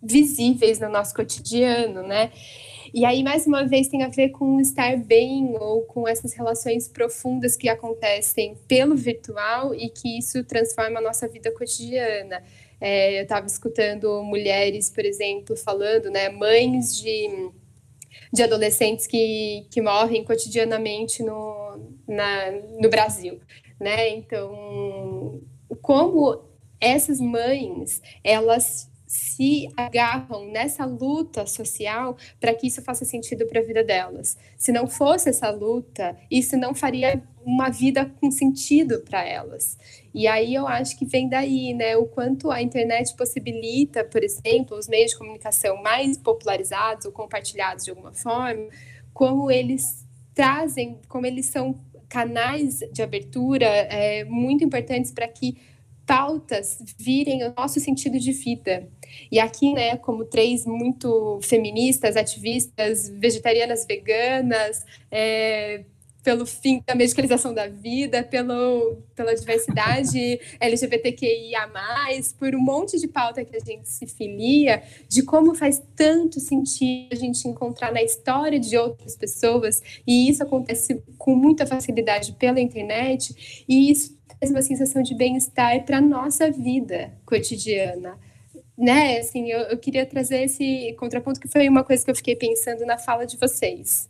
[0.01, 2.31] visíveis no nosso cotidiano, né?
[2.93, 6.89] E aí, mais uma vez, tem a ver com estar bem ou com essas relações
[6.89, 12.43] profundas que acontecem pelo virtual e que isso transforma a nossa vida cotidiana.
[12.81, 17.49] É, eu estava escutando mulheres, por exemplo, falando, né, mães de,
[18.33, 23.39] de adolescentes que, que morrem cotidianamente no, na, no Brasil,
[23.79, 24.09] né?
[24.09, 25.39] Então,
[25.81, 26.43] como
[26.81, 33.63] essas mães, elas se agarram nessa luta social para que isso faça sentido para a
[33.63, 34.37] vida delas.
[34.57, 39.77] Se não fosse essa luta, isso não faria uma vida com sentido para elas.
[40.13, 44.77] E aí eu acho que vem daí, né, o quanto a internet possibilita, por exemplo,
[44.77, 48.69] os meios de comunicação mais popularizados ou compartilhados de alguma forma,
[49.13, 55.57] como eles trazem, como eles são canais de abertura é, muito importantes para que
[56.05, 58.89] pautas virem o nosso sentido de vida.
[59.31, 65.83] E aqui, né, como três muito feministas, ativistas, vegetarianas, veganas, é,
[66.23, 71.69] pelo fim da medicalização da vida, pelo, pela diversidade LGBTQIA+,
[72.37, 77.09] por um monte de pauta que a gente se filia, de como faz tanto sentido
[77.11, 82.59] a gente encontrar na história de outras pessoas, e isso acontece com muita facilidade pela
[82.59, 88.17] internet, e isso traz uma sensação de bem-estar para a nossa vida cotidiana
[88.81, 92.35] né, assim, eu, eu, queria trazer esse contraponto que foi uma coisa que eu fiquei
[92.35, 94.09] pensando na fala de vocês.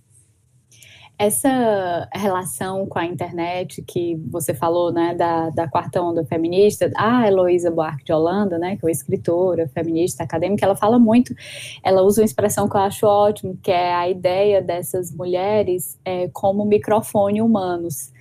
[1.19, 7.27] Essa relação com a internet que você falou, né, da, da quarta onda feminista, a
[7.27, 11.35] Heloísa Buarque de Holanda, né, que é uma escritora, feminista, acadêmica, ela fala muito,
[11.83, 16.29] ela usa uma expressão que eu acho ótimo, que é a ideia dessas mulheres é,
[16.29, 18.11] como microfone humanos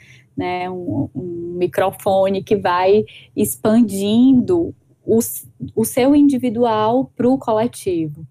[0.40, 3.04] né, um, um microfone que vai
[3.36, 4.74] expandindo
[5.04, 5.18] o,
[5.74, 8.26] o seu individual para o coletivo.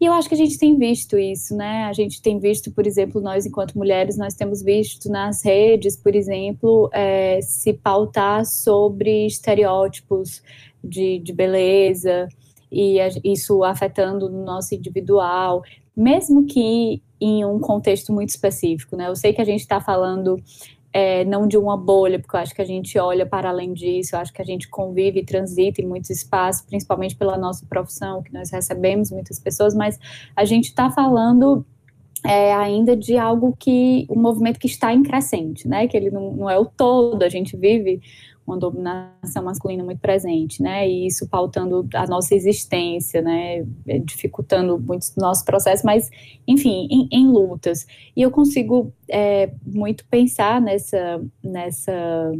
[0.00, 1.84] E eu acho que a gente tem visto isso, né?
[1.84, 6.14] A gente tem visto, por exemplo, nós, enquanto mulheres, nós temos visto nas redes, por
[6.14, 10.42] exemplo, é, se pautar sobre estereótipos
[10.82, 12.28] de, de beleza,
[12.72, 15.62] e isso afetando o nosso individual,
[15.94, 19.08] mesmo que em um contexto muito específico, né?
[19.08, 20.40] Eu sei que a gente está falando
[20.92, 24.16] é, não de uma bolha, porque eu acho que a gente olha para além disso,
[24.16, 28.22] eu acho que a gente convive e transita em muitos espaços, principalmente pela nossa profissão,
[28.22, 29.98] que nós recebemos muitas pessoas, mas
[30.34, 31.64] a gente está falando
[32.26, 36.32] é, ainda de algo que, um movimento que está em crescente, né, que ele não,
[36.32, 38.00] não é o todo, a gente vive
[38.50, 40.88] uma dominação masculina muito presente, né?
[40.88, 43.64] E isso pautando a nossa existência, né?
[44.04, 46.10] Dificultando muitos dos nossos processos, mas,
[46.46, 47.86] enfim, em, em lutas.
[48.16, 52.32] E eu consigo é, muito pensar nessa, nessa,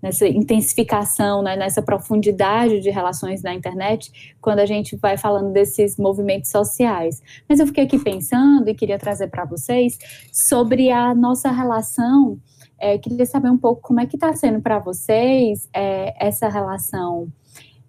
[0.00, 1.56] nessa intensificação, né?
[1.56, 7.22] nessa profundidade de relações na internet, quando a gente vai falando desses movimentos sociais.
[7.48, 9.98] Mas eu fiquei aqui pensando e queria trazer para vocês
[10.32, 12.38] sobre a nossa relação
[12.84, 17.32] é, queria saber um pouco como é que está sendo para vocês é, essa relação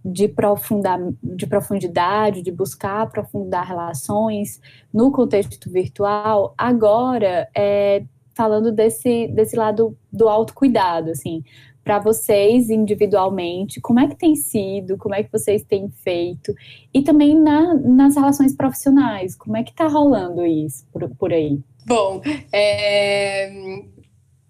[0.05, 4.61] de, profunda, de profundidade, de buscar aprofundar relações
[4.93, 11.43] no contexto virtual, agora é, falando desse, desse lado do autocuidado, assim,
[11.83, 16.53] para vocês individualmente, como é que tem sido, como é que vocês têm feito,
[16.93, 21.59] e também na, nas relações profissionais, como é que está rolando isso por, por aí?
[21.85, 22.21] Bom,
[22.51, 23.83] é,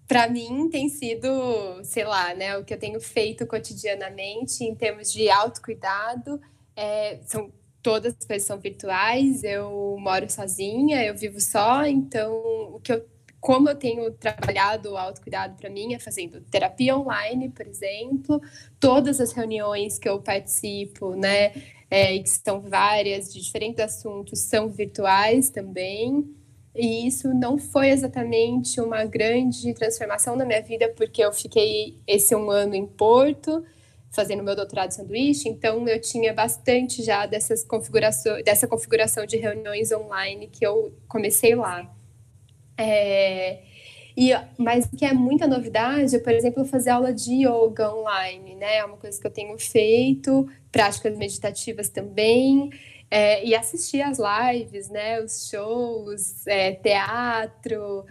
[0.06, 1.28] para mim tem sido,
[1.84, 6.40] sei lá, né, o que eu tenho feito cotidianamente em termos de autocuidado.
[6.74, 7.52] É, são
[7.82, 9.44] todas as coisas são virtuais.
[9.44, 12.32] Eu moro sozinha, eu vivo só, então
[12.74, 13.04] o que eu
[13.46, 18.40] como eu tenho trabalhado o autocuidado para mim é fazendo terapia online, por exemplo,
[18.80, 21.52] todas as reuniões que eu participo, né,
[21.88, 26.28] é, que são várias de diferentes assuntos, são virtuais também.
[26.76, 32.34] E isso não foi exatamente uma grande transformação na minha vida, porque eu fiquei esse
[32.34, 33.64] um ano em Porto,
[34.10, 39.36] fazendo meu doutorado de sanduíche, então eu tinha bastante já dessas configurações, dessa configuração de
[39.36, 41.90] reuniões online que eu comecei lá.
[42.78, 43.62] É,
[44.16, 48.54] e, mas o que é muita novidade é, por exemplo, fazer aula de yoga online,
[48.54, 48.78] né?
[48.78, 52.70] É uma coisa que eu tenho feito, práticas meditativas também.
[53.10, 58.04] É, e assistir as lives, né, os shows, é, teatro,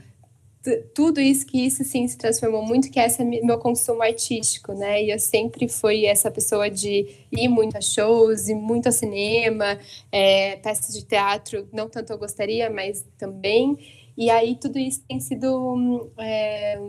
[0.94, 5.04] tudo isso que isso sim se transformou muito, que esse é meu consumo artístico, né?
[5.04, 9.78] E eu sempre fui essa pessoa de ir muito a shows, ir muito ao cinema,
[10.12, 13.78] é, peças de teatro, não tanto eu gostaria, mas também.
[14.18, 16.80] E aí tudo isso tem sido é,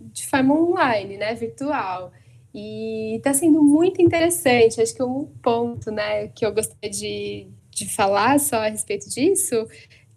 [0.00, 1.34] de forma online, né?
[1.34, 2.12] Virtual.
[2.54, 4.80] E está sendo muito interessante.
[4.80, 9.66] Acho que um ponto né, que eu gostaria de, de falar só a respeito disso,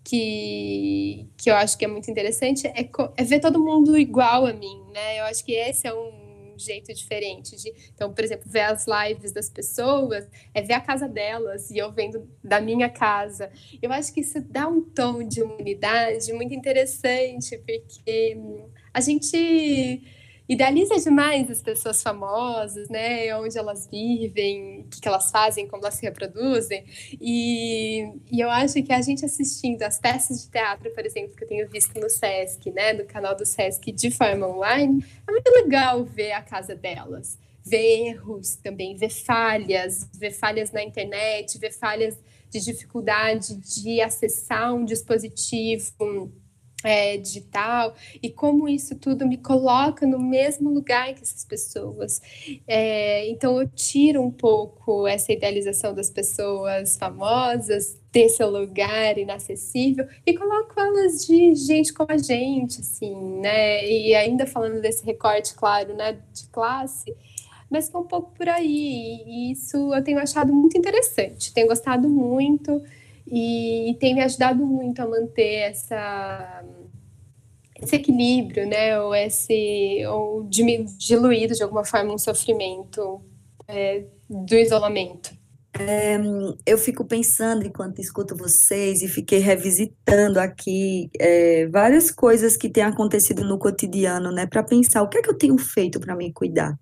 [0.03, 4.53] que, que eu acho que é muito interessante, é, é ver todo mundo igual a
[4.53, 4.83] mim.
[4.93, 5.19] Né?
[5.19, 6.27] Eu acho que esse é um
[6.59, 11.07] jeito diferente de então por exemplo ver as lives das pessoas é ver a casa
[11.07, 15.43] delas e eu vendo da minha casa eu acho que isso dá um tom de
[15.43, 18.38] humanidade muito interessante porque
[18.91, 20.01] a gente
[20.47, 23.35] idealiza demais as pessoas famosas, né?
[23.37, 26.85] Onde elas vivem, o que, que elas fazem, como elas se reproduzem.
[27.19, 31.43] E, e, eu acho que a gente assistindo as peças de teatro, por exemplo, que
[31.43, 32.93] eu tenho visto no Sesc, né?
[32.93, 37.37] No canal do Sesc de forma online, é muito legal ver a casa delas.
[37.65, 42.17] Ver erros também, ver falhas, ver falhas na internet, ver falhas
[42.49, 46.31] de dificuldade de acessar um dispositivo
[46.88, 52.21] é, digital e como isso tudo me coloca no mesmo lugar que essas pessoas.
[52.65, 60.33] É, então eu tiro um pouco essa idealização das pessoas famosas desse lugar inacessível e
[60.33, 63.85] coloco elas de gente como a gente, assim, né?
[63.85, 67.13] E ainda falando desse recorte, claro, né, de classe,
[67.69, 69.23] mas é um pouco por aí.
[69.25, 72.81] E isso eu tenho achado muito interessante, tenho gostado muito
[73.29, 76.63] e tem me ajudado muito a manter essa
[77.82, 80.47] esse equilíbrio, né, ou esse ou
[80.97, 83.21] diluído de alguma forma um sofrimento
[83.67, 85.36] é, do isolamento.
[85.80, 86.17] É,
[86.65, 92.84] eu fico pensando enquanto escuto vocês e fiquei revisitando aqui é, várias coisas que têm
[92.84, 96.34] acontecido no cotidiano, né, para pensar o que é que eu tenho feito para me
[96.34, 96.75] cuidar.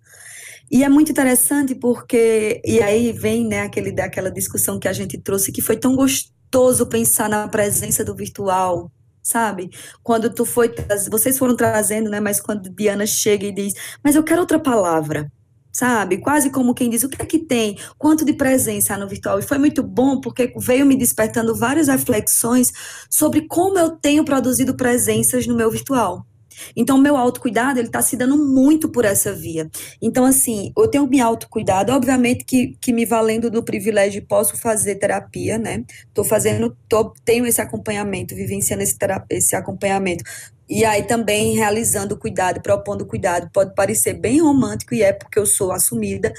[0.71, 5.17] E é muito interessante porque e aí vem, né, aquele daquela discussão que a gente
[5.17, 8.89] trouxe que foi tão gostoso pensar na presença do virtual
[9.25, 9.71] sabe?
[10.03, 10.73] Quando tu foi,
[11.09, 12.19] vocês foram trazendo, né?
[12.19, 13.73] Mas quando Diana chega e diz,
[14.03, 15.31] mas eu quero outra palavra,
[15.71, 16.19] sabe?
[16.19, 17.77] Quase como quem diz, o que é que tem?
[17.97, 19.39] Quanto de presença no virtual?
[19.39, 22.71] E foi muito bom porque veio me despertando várias reflexões
[23.09, 26.25] sobre como eu tenho produzido presenças no meu virtual.
[26.75, 29.69] Então, meu autocuidado, ele está se dando muito por essa via.
[30.01, 34.95] Então, assim, eu tenho me autocuidado, obviamente que, que me valendo do privilégio, posso fazer
[34.95, 35.83] terapia, né?
[36.13, 38.97] Tô fazendo, tô, tenho esse acompanhamento, vivenciando esse,
[39.29, 40.23] esse acompanhamento
[40.67, 45.45] e aí também realizando cuidado, propondo cuidado, pode parecer bem romântico e é porque eu
[45.45, 46.33] sou assumida.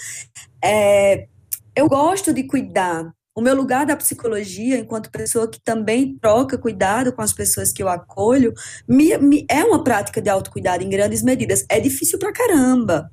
[0.63, 1.27] É,
[1.75, 3.16] eu gosto de cuidar.
[3.37, 7.83] O meu lugar da psicologia, enquanto pessoa que também troca cuidado com as pessoas que
[7.83, 8.55] eu acolho,
[8.89, 11.63] me, me, é uma prática de autocuidado em grandes medidas.
[11.69, 13.13] É difícil pra caramba.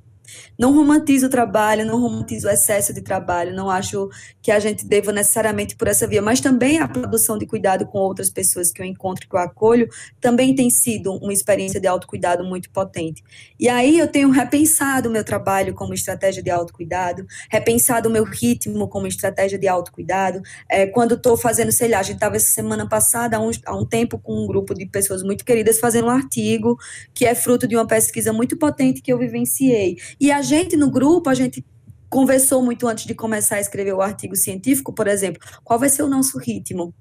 [0.58, 4.08] Não romantizo o trabalho, não romantizo o excesso de trabalho, não acho
[4.42, 7.98] que a gente deva necessariamente por essa via, mas também a produção de cuidado com
[7.98, 9.88] outras pessoas que eu encontro, que eu acolho,
[10.20, 13.22] também tem sido uma experiência de autocuidado muito potente.
[13.58, 18.24] E aí eu tenho repensado o meu trabalho como estratégia de autocuidado, repensado o meu
[18.24, 20.42] ritmo como estratégia de autocuidado.
[20.68, 23.76] É, quando estou fazendo, sei lá, a gente estava essa semana passada, há um, há
[23.76, 26.78] um tempo, com um grupo de pessoas muito queridas, fazendo um artigo
[27.12, 29.96] que é fruto de uma pesquisa muito potente que eu vivenciei.
[30.24, 31.62] E a gente no grupo, a gente
[32.08, 36.02] conversou muito antes de começar a escrever o artigo científico, por exemplo, qual vai ser
[36.02, 36.94] o nosso ritmo?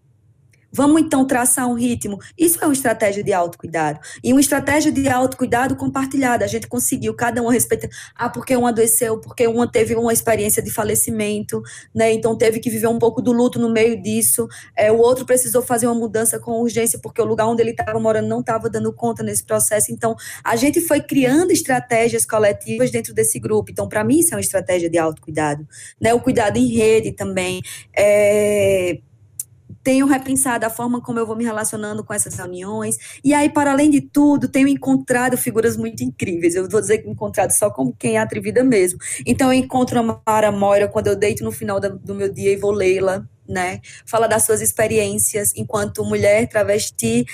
[0.74, 2.18] Vamos então traçar um ritmo.
[2.36, 4.00] Isso é uma estratégia de autocuidado.
[4.24, 6.44] E uma estratégia de autocuidado compartilhada.
[6.44, 7.88] A gente conseguiu, cada um respeita.
[8.16, 11.62] Ah, porque um adoeceu, porque uma teve uma experiência de falecimento,
[11.94, 12.12] né?
[12.12, 14.48] Então teve que viver um pouco do luto no meio disso.
[14.76, 18.00] É, o outro precisou fazer uma mudança com urgência, porque o lugar onde ele estava
[18.00, 19.92] morando não estava dando conta nesse processo.
[19.92, 23.70] Então, a gente foi criando estratégias coletivas dentro desse grupo.
[23.72, 25.68] Então, para mim, isso é uma estratégia de autocuidado.
[26.02, 26.14] Né?
[26.14, 27.62] O cuidado em rede também.
[27.96, 28.98] É
[29.84, 32.98] tenho repensado a forma como eu vou me relacionando com essas reuniões.
[33.24, 36.56] E aí, para além de tudo, tenho encontrado figuras muito incríveis.
[36.56, 39.00] Eu vou dizer que encontrado só como quem é atrevida mesmo.
[39.26, 42.56] Então, eu encontro a Mara Moira quando eu deito no final do meu dia e
[42.56, 43.82] vou lê-la, né?
[44.06, 47.26] Fala das suas experiências enquanto mulher, travesti,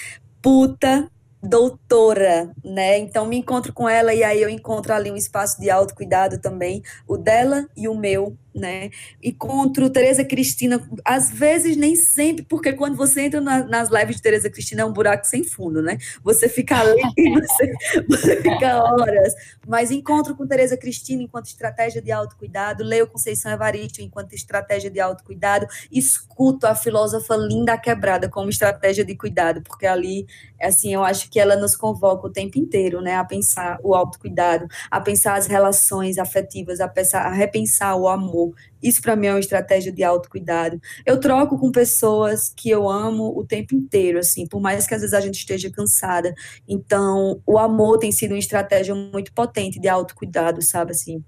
[0.42, 1.10] puta,
[1.42, 2.98] doutora, né?
[2.98, 6.82] Então me encontro com ela e aí eu encontro ali um espaço de autocuidado também,
[7.08, 8.90] o dela e o meu, né?
[9.24, 14.22] Encontro Tereza Cristina, às vezes nem sempre, porque quando você entra na, nas lives de
[14.22, 15.98] Tereza Cristina é um buraco sem fundo, né?
[16.24, 17.02] Você fica ali,
[17.34, 17.74] você,
[18.08, 19.34] você fica horas.
[19.68, 25.00] Mas encontro com Tereza Cristina enquanto estratégia de autocuidado, leio Conceição Evaristo enquanto estratégia de
[25.00, 30.28] autocuidado, escuto a filósofa Linda Quebrada como estratégia de cuidado, porque ali,
[30.62, 33.16] assim, eu acho que ela nos convoca o tempo inteiro, né?
[33.16, 38.49] A pensar o autocuidado, a pensar as relações afetivas, a, pensar, a repensar o amor,
[38.82, 40.80] isso para mim é uma estratégia de autocuidado.
[41.06, 45.02] Eu troco com pessoas que eu amo o tempo inteiro, assim, por mais que às
[45.02, 46.34] vezes a gente esteja cansada.
[46.68, 51.24] Então, o amor tem sido uma estratégia muito potente de autocuidado, sabe, assim.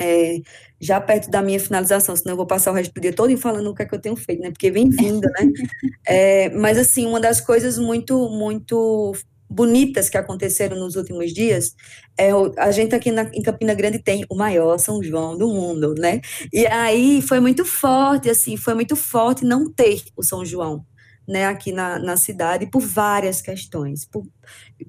[0.00, 0.38] É,
[0.80, 3.68] já perto da minha finalização, senão eu vou passar o resto do dia todo falando
[3.68, 4.50] o que é que eu tenho feito, né?
[4.50, 5.52] Porque vem vindo, né?
[6.06, 9.14] É, mas assim, uma das coisas muito, muito
[9.52, 11.74] bonitas que aconteceram nos últimos dias,
[12.18, 15.94] é, a gente aqui na, em Campina Grande tem o maior São João do mundo,
[15.98, 16.20] né?
[16.52, 20.84] E aí foi muito forte, assim, foi muito forte não ter o São João,
[21.28, 24.26] né, aqui na, na cidade, por várias questões, por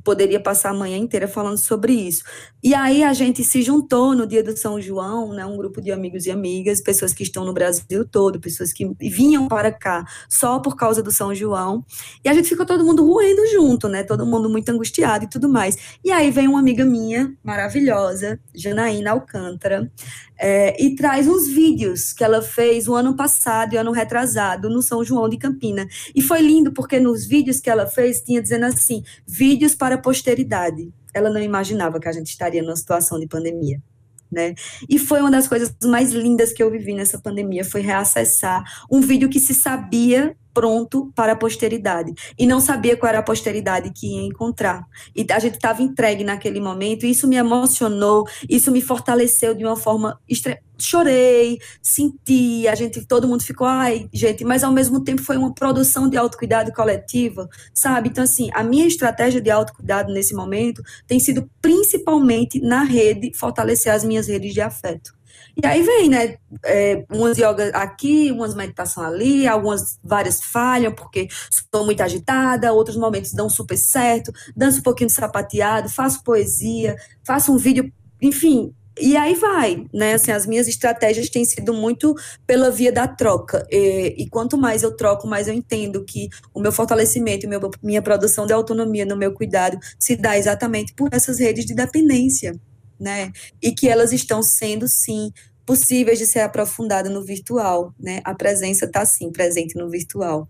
[0.03, 2.23] poderia passar a manhã inteira falando sobre isso.
[2.63, 5.91] E aí a gente se juntou no dia do São João, né, um grupo de
[5.91, 10.59] amigos e amigas, pessoas que estão no Brasil todo, pessoas que vinham para cá só
[10.59, 11.85] por causa do São João,
[12.23, 15.49] e a gente ficou todo mundo ruendo junto, né, todo mundo muito angustiado e tudo
[15.49, 15.99] mais.
[16.03, 19.91] E aí vem uma amiga minha, maravilhosa, Janaína Alcântara,
[20.37, 24.81] é, e traz uns vídeos que ela fez o ano passado e ano retrasado no
[24.81, 25.87] São João de Campina.
[26.13, 29.03] E foi lindo porque nos vídeos que ela fez tinha dizendo assim,
[29.43, 30.89] vídeos para a posteridade.
[31.13, 33.83] Ela não imaginava que a gente estaria numa situação de pandemia.
[34.31, 34.55] Né?
[34.89, 39.01] E foi uma das coisas mais lindas que eu vivi nessa pandemia, foi reacessar um
[39.01, 42.13] vídeo que se sabia pronto para a posteridade.
[42.37, 44.85] E não sabia qual era a posteridade que ia encontrar.
[45.15, 49.65] E a gente estava entregue naquele momento, e isso me emocionou, isso me fortaleceu de
[49.65, 50.59] uma forma extrema.
[50.77, 55.53] Chorei, senti, a gente, todo mundo ficou, ai, gente, mas ao mesmo tempo foi uma
[55.53, 58.09] produção de autocuidado coletiva, sabe?
[58.09, 63.93] Então, assim, a minha estratégia de autocuidado nesse momento tem sido principalmente na rede, fortalecer
[63.93, 65.13] as minhas redes de afeto.
[65.61, 66.37] E aí vem, né?
[66.65, 72.97] É, umas yoga aqui, umas meditação ali, algumas várias falham porque estou muito agitada, outros
[72.97, 77.91] momentos dão super certo, danço um pouquinho de sapateado, faço poesia, faço um vídeo,
[78.21, 80.13] enfim, e aí vai, né?
[80.13, 82.15] Assim, as minhas estratégias têm sido muito
[82.45, 83.65] pela via da troca.
[83.71, 88.01] E, e quanto mais eu troco, mais eu entendo que o meu fortalecimento, meu, minha
[88.01, 92.55] produção de autonomia no meu cuidado se dá exatamente por essas redes de dependência,
[92.99, 93.31] né?
[93.61, 95.31] E que elas estão sendo, sim,
[95.65, 98.21] possíveis de ser aprofundadas no virtual, né?
[98.23, 100.47] A presença está, sim, presente no virtual.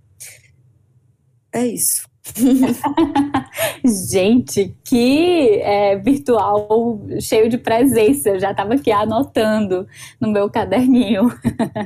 [1.52, 2.08] É isso.
[4.10, 8.30] Gente, que é, virtual cheio de presença.
[8.30, 9.88] Eu já estava aqui anotando
[10.20, 11.28] no meu caderninho.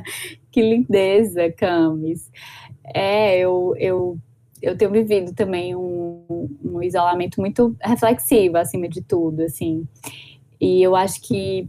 [0.50, 2.30] que lindeza, Camis.
[2.94, 4.18] É, eu, eu,
[4.62, 9.86] eu tenho vivido também um, um isolamento muito reflexivo, acima de tudo, assim.
[10.60, 11.68] E eu acho que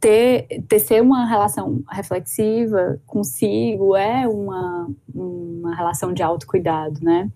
[0.00, 7.30] ter, ter ser uma relação reflexiva consigo é uma, uma relação de autocuidado, né?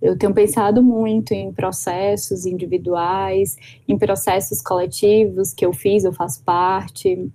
[0.00, 3.56] Eu tenho pensado muito em processos individuais,
[3.88, 7.30] em processos coletivos que eu fiz, eu faço parte.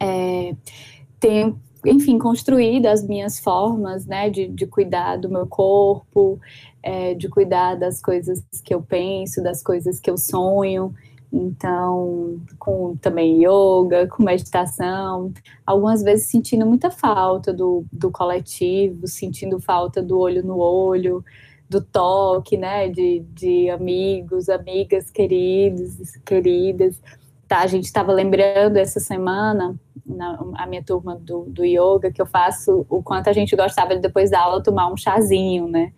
[0.00, 0.56] É,
[1.20, 6.40] tenho, enfim, construído as minhas formas, né, de, de cuidar do meu corpo,
[6.82, 10.92] é, de cuidar das coisas que eu penso, das coisas que eu sonho.
[11.36, 15.32] Então, com também yoga, com meditação,
[15.66, 21.24] algumas vezes sentindo muita falta do, do coletivo, sentindo falta do olho no olho,
[21.68, 27.02] do toque, né, de, de amigos, amigas queridos, queridas.
[27.48, 29.74] Tá, a gente estava lembrando essa semana,
[30.06, 33.96] na, a minha turma do, do yoga, que eu faço o quanto a gente gostava
[33.96, 35.92] de depois da aula tomar um chazinho, né?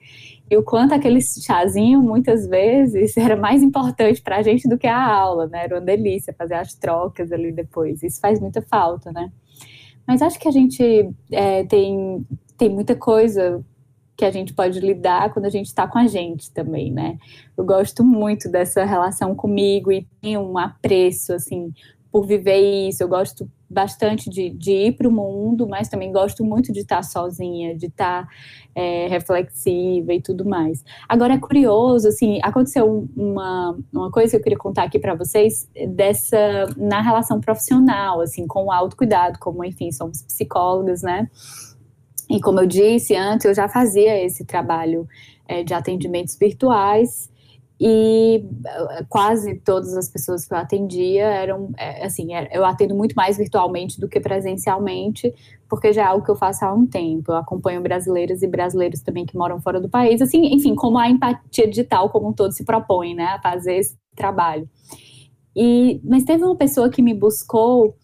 [0.49, 4.87] E o quanto aquele chazinho, muitas vezes, era mais importante para a gente do que
[4.87, 5.65] a aula, né?
[5.65, 8.03] Era uma delícia fazer as trocas ali depois.
[8.03, 9.31] Isso faz muita falta, né?
[10.07, 12.25] Mas acho que a gente é, tem,
[12.57, 13.65] tem muita coisa
[14.17, 17.19] que a gente pode lidar quando a gente está com a gente também, né?
[17.57, 21.73] Eu gosto muito dessa relação comigo e tenho um apreço, assim,
[22.17, 23.03] por viver isso.
[23.03, 27.03] Eu gosto bastante de, de ir para o mundo, mas também gosto muito de estar
[27.03, 28.27] sozinha, de estar
[28.75, 30.83] é, reflexiva e tudo mais.
[31.07, 35.69] Agora é curioso, assim, aconteceu uma, uma coisa que eu queria contar aqui para vocês
[35.89, 36.39] dessa
[36.75, 41.29] na relação profissional, assim, com o autocuidado, como enfim somos psicólogas, né?
[42.31, 45.07] E como eu disse antes, eu já fazia esse trabalho
[45.47, 47.29] é, de atendimentos virtuais
[47.79, 53.15] e eh, quase todas as pessoas que eu atendia eram, é, assim, eu atendo muito
[53.15, 55.35] mais virtualmente do que presencialmente,
[55.69, 57.33] porque já é algo que eu faço há um tempo.
[57.33, 61.09] Eu acompanho brasileiras e brasileiros também que moram fora do país, assim, enfim, como a
[61.09, 64.69] empatia digital como um todo se propõe, né, a fazer esse trabalho.
[65.55, 67.95] E, mas teve uma pessoa que me buscou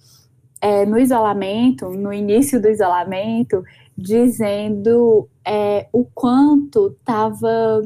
[0.60, 3.62] é, no isolamento, no início do isolamento,
[3.96, 7.82] dizendo é, o quanto estava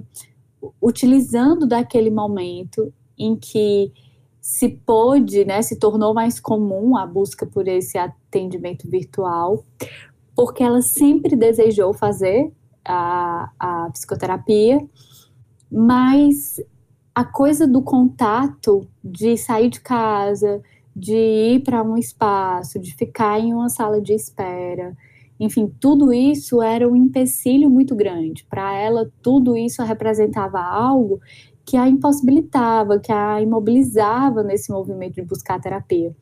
[0.80, 3.92] utilizando daquele momento em que
[4.40, 9.64] se pôde, né, se tornou mais comum a busca por esse atendimento virtual,
[10.36, 12.52] porque ela sempre desejou fazer
[12.84, 14.86] a, a psicoterapia,
[15.70, 16.60] mas
[17.14, 20.62] a coisa do contato, de sair de casa,
[20.94, 24.96] de ir para um espaço, de ficar em uma sala de espera,
[25.38, 28.44] enfim, tudo isso era um empecilho muito grande.
[28.48, 31.20] Para ela, tudo isso representava algo
[31.64, 36.14] que a impossibilitava, que a imobilizava nesse movimento de buscar terapia.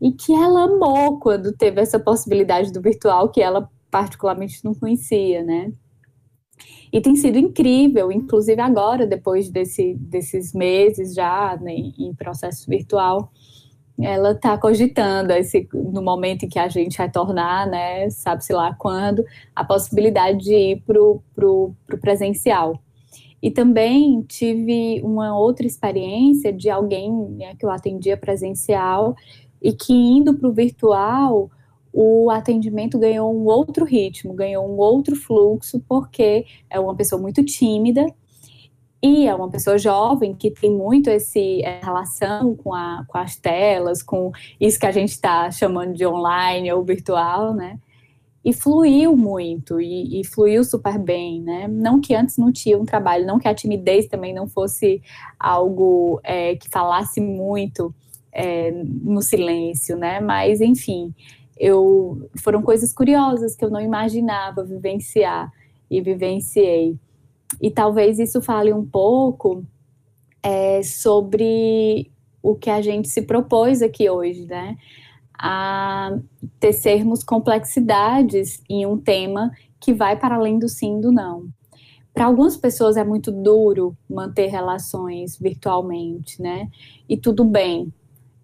[0.00, 5.42] E que ela amou quando teve essa possibilidade do virtual que ela particularmente não conhecia,
[5.42, 5.72] né?
[6.92, 13.30] E tem sido incrível, inclusive agora, depois desse, desses meses já né, em processo virtual,
[14.00, 19.24] ela está cogitando esse, no momento em que a gente retornar, né, sabe-se lá quando,
[19.54, 22.80] a possibilidade de ir para o presencial.
[23.42, 29.14] E também tive uma outra experiência de alguém né, que eu atendia presencial
[29.62, 31.50] e que indo para o virtual,
[31.92, 37.44] o atendimento ganhou um outro ritmo, ganhou um outro fluxo, porque é uma pessoa muito
[37.44, 38.06] tímida
[39.02, 43.36] e é uma pessoa jovem que tem muito esse é, relação com, a, com as
[43.36, 47.78] telas, com isso que a gente está chamando de online ou virtual, né?
[48.44, 51.68] E fluiu muito, e, e, fluiu super bem, né?
[51.68, 55.02] Não que antes não tinha um trabalho, não que a timidez também não fosse
[55.38, 57.94] algo é, que falasse muito
[58.32, 60.20] é, no silêncio, né?
[60.20, 61.14] Mas, enfim,
[61.58, 65.52] eu foram coisas curiosas que eu não imaginava vivenciar
[65.90, 66.96] e vivenciei.
[67.60, 69.64] E talvez isso fale um pouco
[70.42, 72.10] é, sobre
[72.42, 74.76] o que a gente se propôs aqui hoje, né?
[75.38, 76.18] A
[76.58, 81.48] tecermos complexidades em um tema que vai para além do sim e do não.
[82.12, 86.68] Para algumas pessoas é muito duro manter relações virtualmente, né?
[87.08, 87.92] E tudo bem.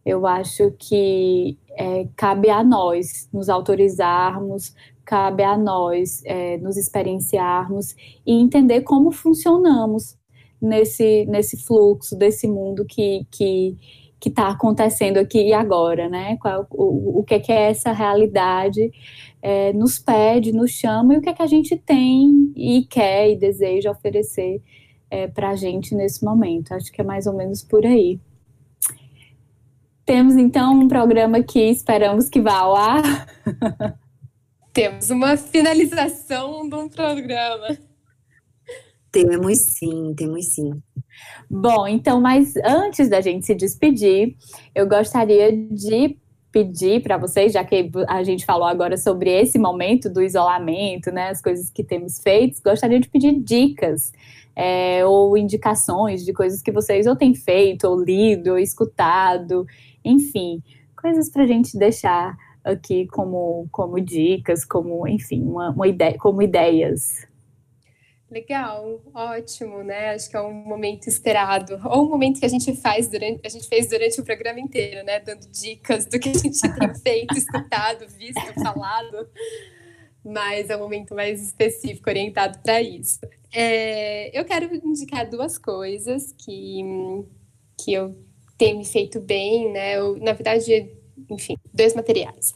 [0.07, 4.75] Eu acho que é, cabe a nós nos autorizarmos,
[5.05, 7.95] cabe a nós é, nos experienciarmos
[8.27, 10.17] e entender como funcionamos
[10.61, 13.77] nesse, nesse fluxo desse mundo que que
[14.25, 16.39] que está acontecendo aqui e agora, né?
[16.39, 18.91] Qual, o, o que é, que essa realidade
[19.43, 23.31] é, nos pede, nos chama e o que é que a gente tem e quer
[23.31, 24.63] e deseja oferecer
[25.11, 26.73] é, para a gente nesse momento.
[26.73, 28.19] Acho que é mais ou menos por aí.
[30.07, 33.27] Temos então um programa que esperamos que vá ao ar.
[34.75, 37.79] Temos uma finalização de um programa.
[39.13, 40.73] Temos sim, temos sim.
[41.49, 44.35] Bom, então, mas antes da gente se despedir,
[44.75, 46.19] eu gostaria de
[46.51, 51.29] pedir para vocês, já que a gente falou agora sobre esse momento do isolamento, né,
[51.29, 54.11] as coisas que temos feito, gostaria de pedir dicas
[54.57, 59.65] é, ou indicações de coisas que vocês ou têm feito, ou lido, ou escutado,
[60.05, 60.61] enfim,
[61.01, 66.43] coisas para a gente deixar aqui como, como dicas, como, enfim, uma, uma ideia, como
[66.43, 67.27] ideias.
[68.31, 70.11] Legal, ótimo, né?
[70.11, 73.49] Acho que é um momento esperado, ou um momento que a gente faz durante, a
[73.49, 75.21] gente fez durante o programa inteiro, né?
[75.21, 79.29] Dando dicas do que a gente tem feito, escutado, visto, falado.
[80.25, 83.21] Mas é um momento mais específico, orientado para isso.
[83.53, 86.83] É, eu quero indicar duas coisas que,
[87.79, 88.17] que eu
[88.59, 89.97] tenho me feito bem, né?
[89.99, 90.91] Eu, na verdade,
[91.35, 92.55] enfim, dois materiais.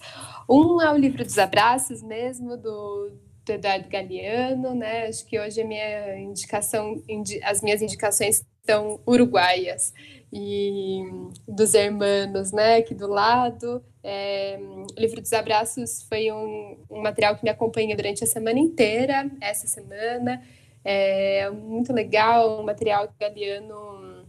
[0.48, 3.12] Um é o livro dos abraços mesmo, do
[3.48, 5.06] do Eduardo Galeano, né?
[5.06, 7.02] Acho que hoje a minha indicação,
[7.42, 9.92] as minhas indicações estão uruguaias
[10.32, 11.02] e
[11.46, 12.76] dos hermanos, né?
[12.76, 13.82] Aqui do lado.
[14.04, 18.58] É, o livro dos abraços foi um, um, material que me acompanha durante a semana
[18.58, 20.42] inteira, essa semana.
[20.84, 24.26] É muito legal, um material que o Galeano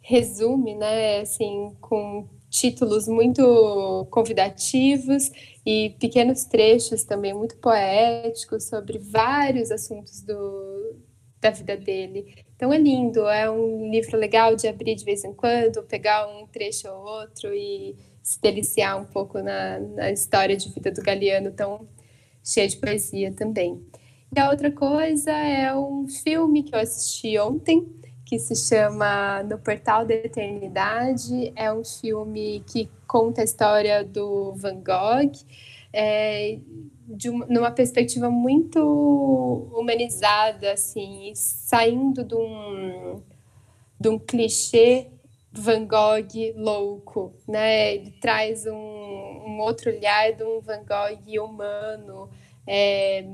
[0.00, 1.20] resume, né?
[1.20, 5.32] Assim, com títulos muito convidativos
[5.64, 10.96] e pequenos trechos também muito poéticos sobre vários assuntos do,
[11.40, 12.44] da vida dele.
[12.54, 16.46] Então é lindo, é um livro legal de abrir de vez em quando, pegar um
[16.46, 21.52] trecho ou outro e se deliciar um pouco na, na história de vida do Galeano,
[21.52, 21.88] tão
[22.44, 23.82] cheia de poesia também.
[24.34, 27.86] E a outra coisa é um filme que eu assisti ontem,
[28.32, 31.52] que se chama No Portal da Eternidade.
[31.54, 35.32] É um filme que conta a história do Van Gogh,
[35.92, 36.58] é,
[37.06, 43.22] de uma, numa perspectiva muito humanizada, assim, saindo de um,
[44.00, 45.08] de um clichê
[45.52, 47.96] Van Gogh louco, né?
[47.96, 52.30] Ele traz um, um outro olhar de um Van Gogh humano,
[52.66, 53.26] é,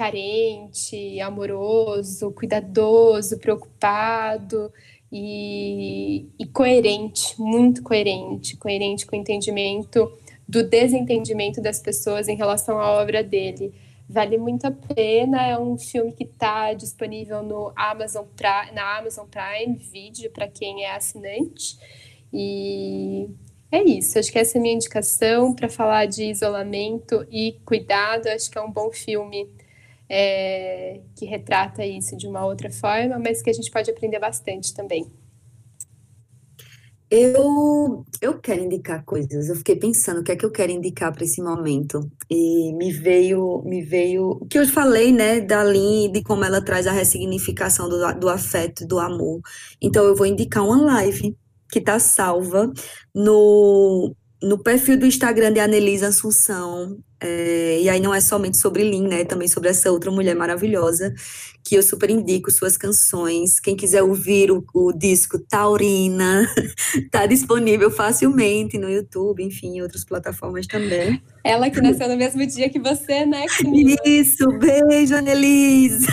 [0.00, 4.72] carente, amoroso, cuidadoso, preocupado
[5.12, 10.10] e, e coerente, muito coerente, coerente com o entendimento
[10.48, 13.74] do desentendimento das pessoas em relação à obra dele.
[14.08, 19.26] Vale muito a pena, é um filme que está disponível no Amazon Prime, na Amazon
[19.26, 21.76] Prime Video para quem é assinante.
[22.32, 23.28] E
[23.70, 28.28] é isso, acho que essa é a minha indicação para falar de isolamento e cuidado.
[28.28, 29.46] Acho que é um bom filme
[30.10, 34.74] é, que retrata isso de uma outra forma, mas que a gente pode aprender bastante
[34.74, 35.06] também.
[37.08, 39.48] Eu, eu quero indicar coisas.
[39.48, 42.08] Eu fiquei pensando o que é que eu quero indicar para esse momento.
[42.28, 46.64] E me veio, me veio o que eu falei, né, da Lin, de como ela
[46.64, 49.40] traz a ressignificação do, do afeto, do amor.
[49.80, 51.36] Então eu vou indicar uma live
[51.70, 52.72] que está salva
[53.14, 58.82] no no perfil do Instagram de Anelisa Assunção, é, e aí não é somente sobre
[58.82, 59.24] Lin, né?
[59.24, 61.14] Também sobre essa outra mulher maravilhosa,
[61.62, 63.60] que eu super indico suas canções.
[63.60, 66.50] Quem quiser ouvir o, o disco Taurina,
[67.10, 71.22] tá disponível facilmente no YouTube, enfim, em outras plataformas também.
[71.42, 73.96] Ela que nasceu no mesmo dia que você, né, Camila?
[74.04, 76.06] Isso, beijo, Anelisa!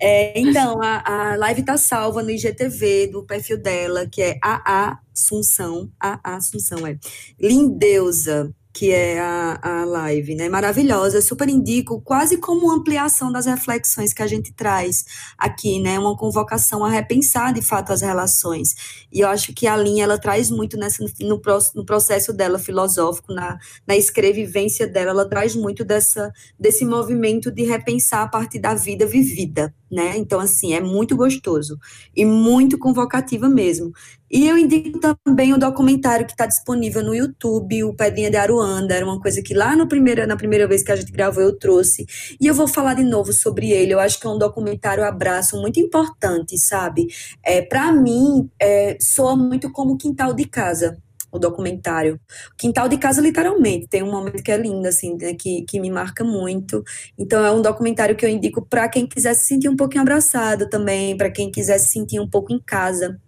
[0.00, 4.98] é, então, a, a live tá salva no IGTV do perfil dela, que é AA
[5.14, 6.98] Assunção, AA Assunção, é
[7.40, 10.50] Lindeusa que é a, a live, né?
[10.50, 15.06] Maravilhosa, super indico, quase como ampliação das reflexões que a gente traz
[15.38, 15.98] aqui, né?
[15.98, 19.06] Uma convocação a repensar de fato as relações.
[19.10, 21.40] E eu acho que a linha ela traz muito nessa, no,
[21.74, 27.62] no processo dela filosófico, na, na escrevivência dela, ela traz muito dessa, desse movimento de
[27.62, 30.18] repensar a partir da vida vivida, né?
[30.18, 31.78] Então, assim, é muito gostoso
[32.14, 33.90] e muito convocativa mesmo.
[34.30, 38.94] E eu indico também o documentário que está disponível no YouTube, o Pedrinha de Aruanda,
[38.94, 39.86] era uma coisa que lá no
[40.26, 42.06] na primeira vez que a gente gravou eu trouxe.
[42.40, 43.92] E eu vou falar de novo sobre ele.
[43.92, 47.06] Eu acho que é um documentário abraço muito importante, sabe?
[47.42, 50.98] É, Para mim, é, soa muito como quintal de casa
[51.36, 52.20] o documentário.
[52.56, 55.90] Quintal de casa, literalmente, tem um momento que é lindo, assim, né, que, que me
[55.90, 56.82] marca muito.
[57.18, 60.68] Então, é um documentário que eu indico para quem quiser se sentir um pouquinho abraçado
[60.68, 63.20] também, para quem quiser se sentir um pouco em casa.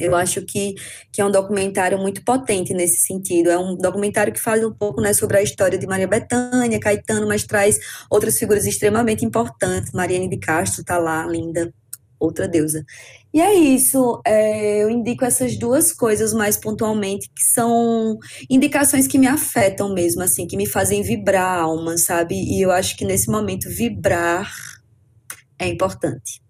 [0.00, 0.74] Eu acho que,
[1.12, 3.50] que é um documentário muito potente nesse sentido.
[3.50, 7.26] É um documentário que fala um pouco né, sobre a história de Maria Bethânia, Caetano,
[7.28, 7.78] mas traz
[8.10, 9.92] outras figuras extremamente importantes.
[9.92, 11.72] Mariane de Castro está lá, linda,
[12.18, 12.84] outra deusa.
[13.32, 14.20] E é isso.
[14.26, 20.22] É, eu indico essas duas coisas mais pontualmente, que são indicações que me afetam mesmo,
[20.22, 22.34] assim, que me fazem vibrar a alma, sabe?
[22.34, 24.52] E eu acho que nesse momento vibrar
[25.58, 26.42] é importante.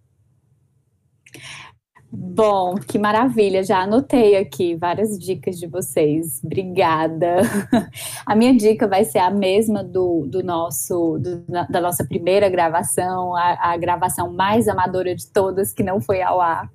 [2.12, 3.62] Bom, que maravilha!
[3.62, 6.40] Já anotei aqui várias dicas de vocês.
[6.42, 7.36] Obrigada.
[8.26, 13.36] A minha dica vai ser a mesma do, do nosso do, da nossa primeira gravação,
[13.36, 16.68] a, a, gravação mais amadora de todas que não foi ao ar,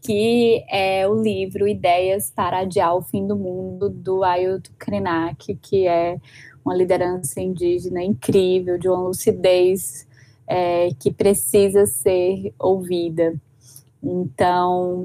[0.00, 5.86] que é o livro Ideias para Adiar o Fim do Mundo do Ailton Krenak, que
[5.86, 6.16] é
[6.64, 10.06] uma liderança indígena incrível, de uma lucidez
[10.48, 13.34] é, que precisa ser ouvida.
[14.06, 15.04] Então,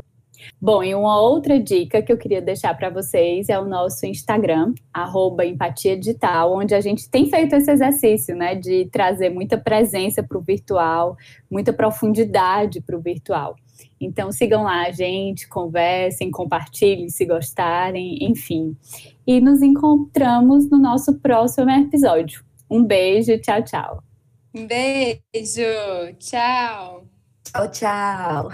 [0.62, 4.74] bom, e uma outra dica que eu queria deixar para vocês é o nosso Instagram,
[4.93, 10.22] arroba Empatia Digital, onde a gente tem feito esse exercício, né, de trazer muita presença
[10.22, 11.18] para o virtual,
[11.49, 13.56] muita profundidade para o virtual.
[13.99, 18.76] Então sigam lá a gente, conversem, compartilhem se gostarem, enfim.
[19.26, 22.43] E nos encontramos no nosso próximo episódio.
[22.70, 24.04] Um beijo, tchau, tchau.
[24.54, 25.62] Um beijo,
[26.20, 27.11] tchau.
[27.44, 28.52] Tchau, tchau.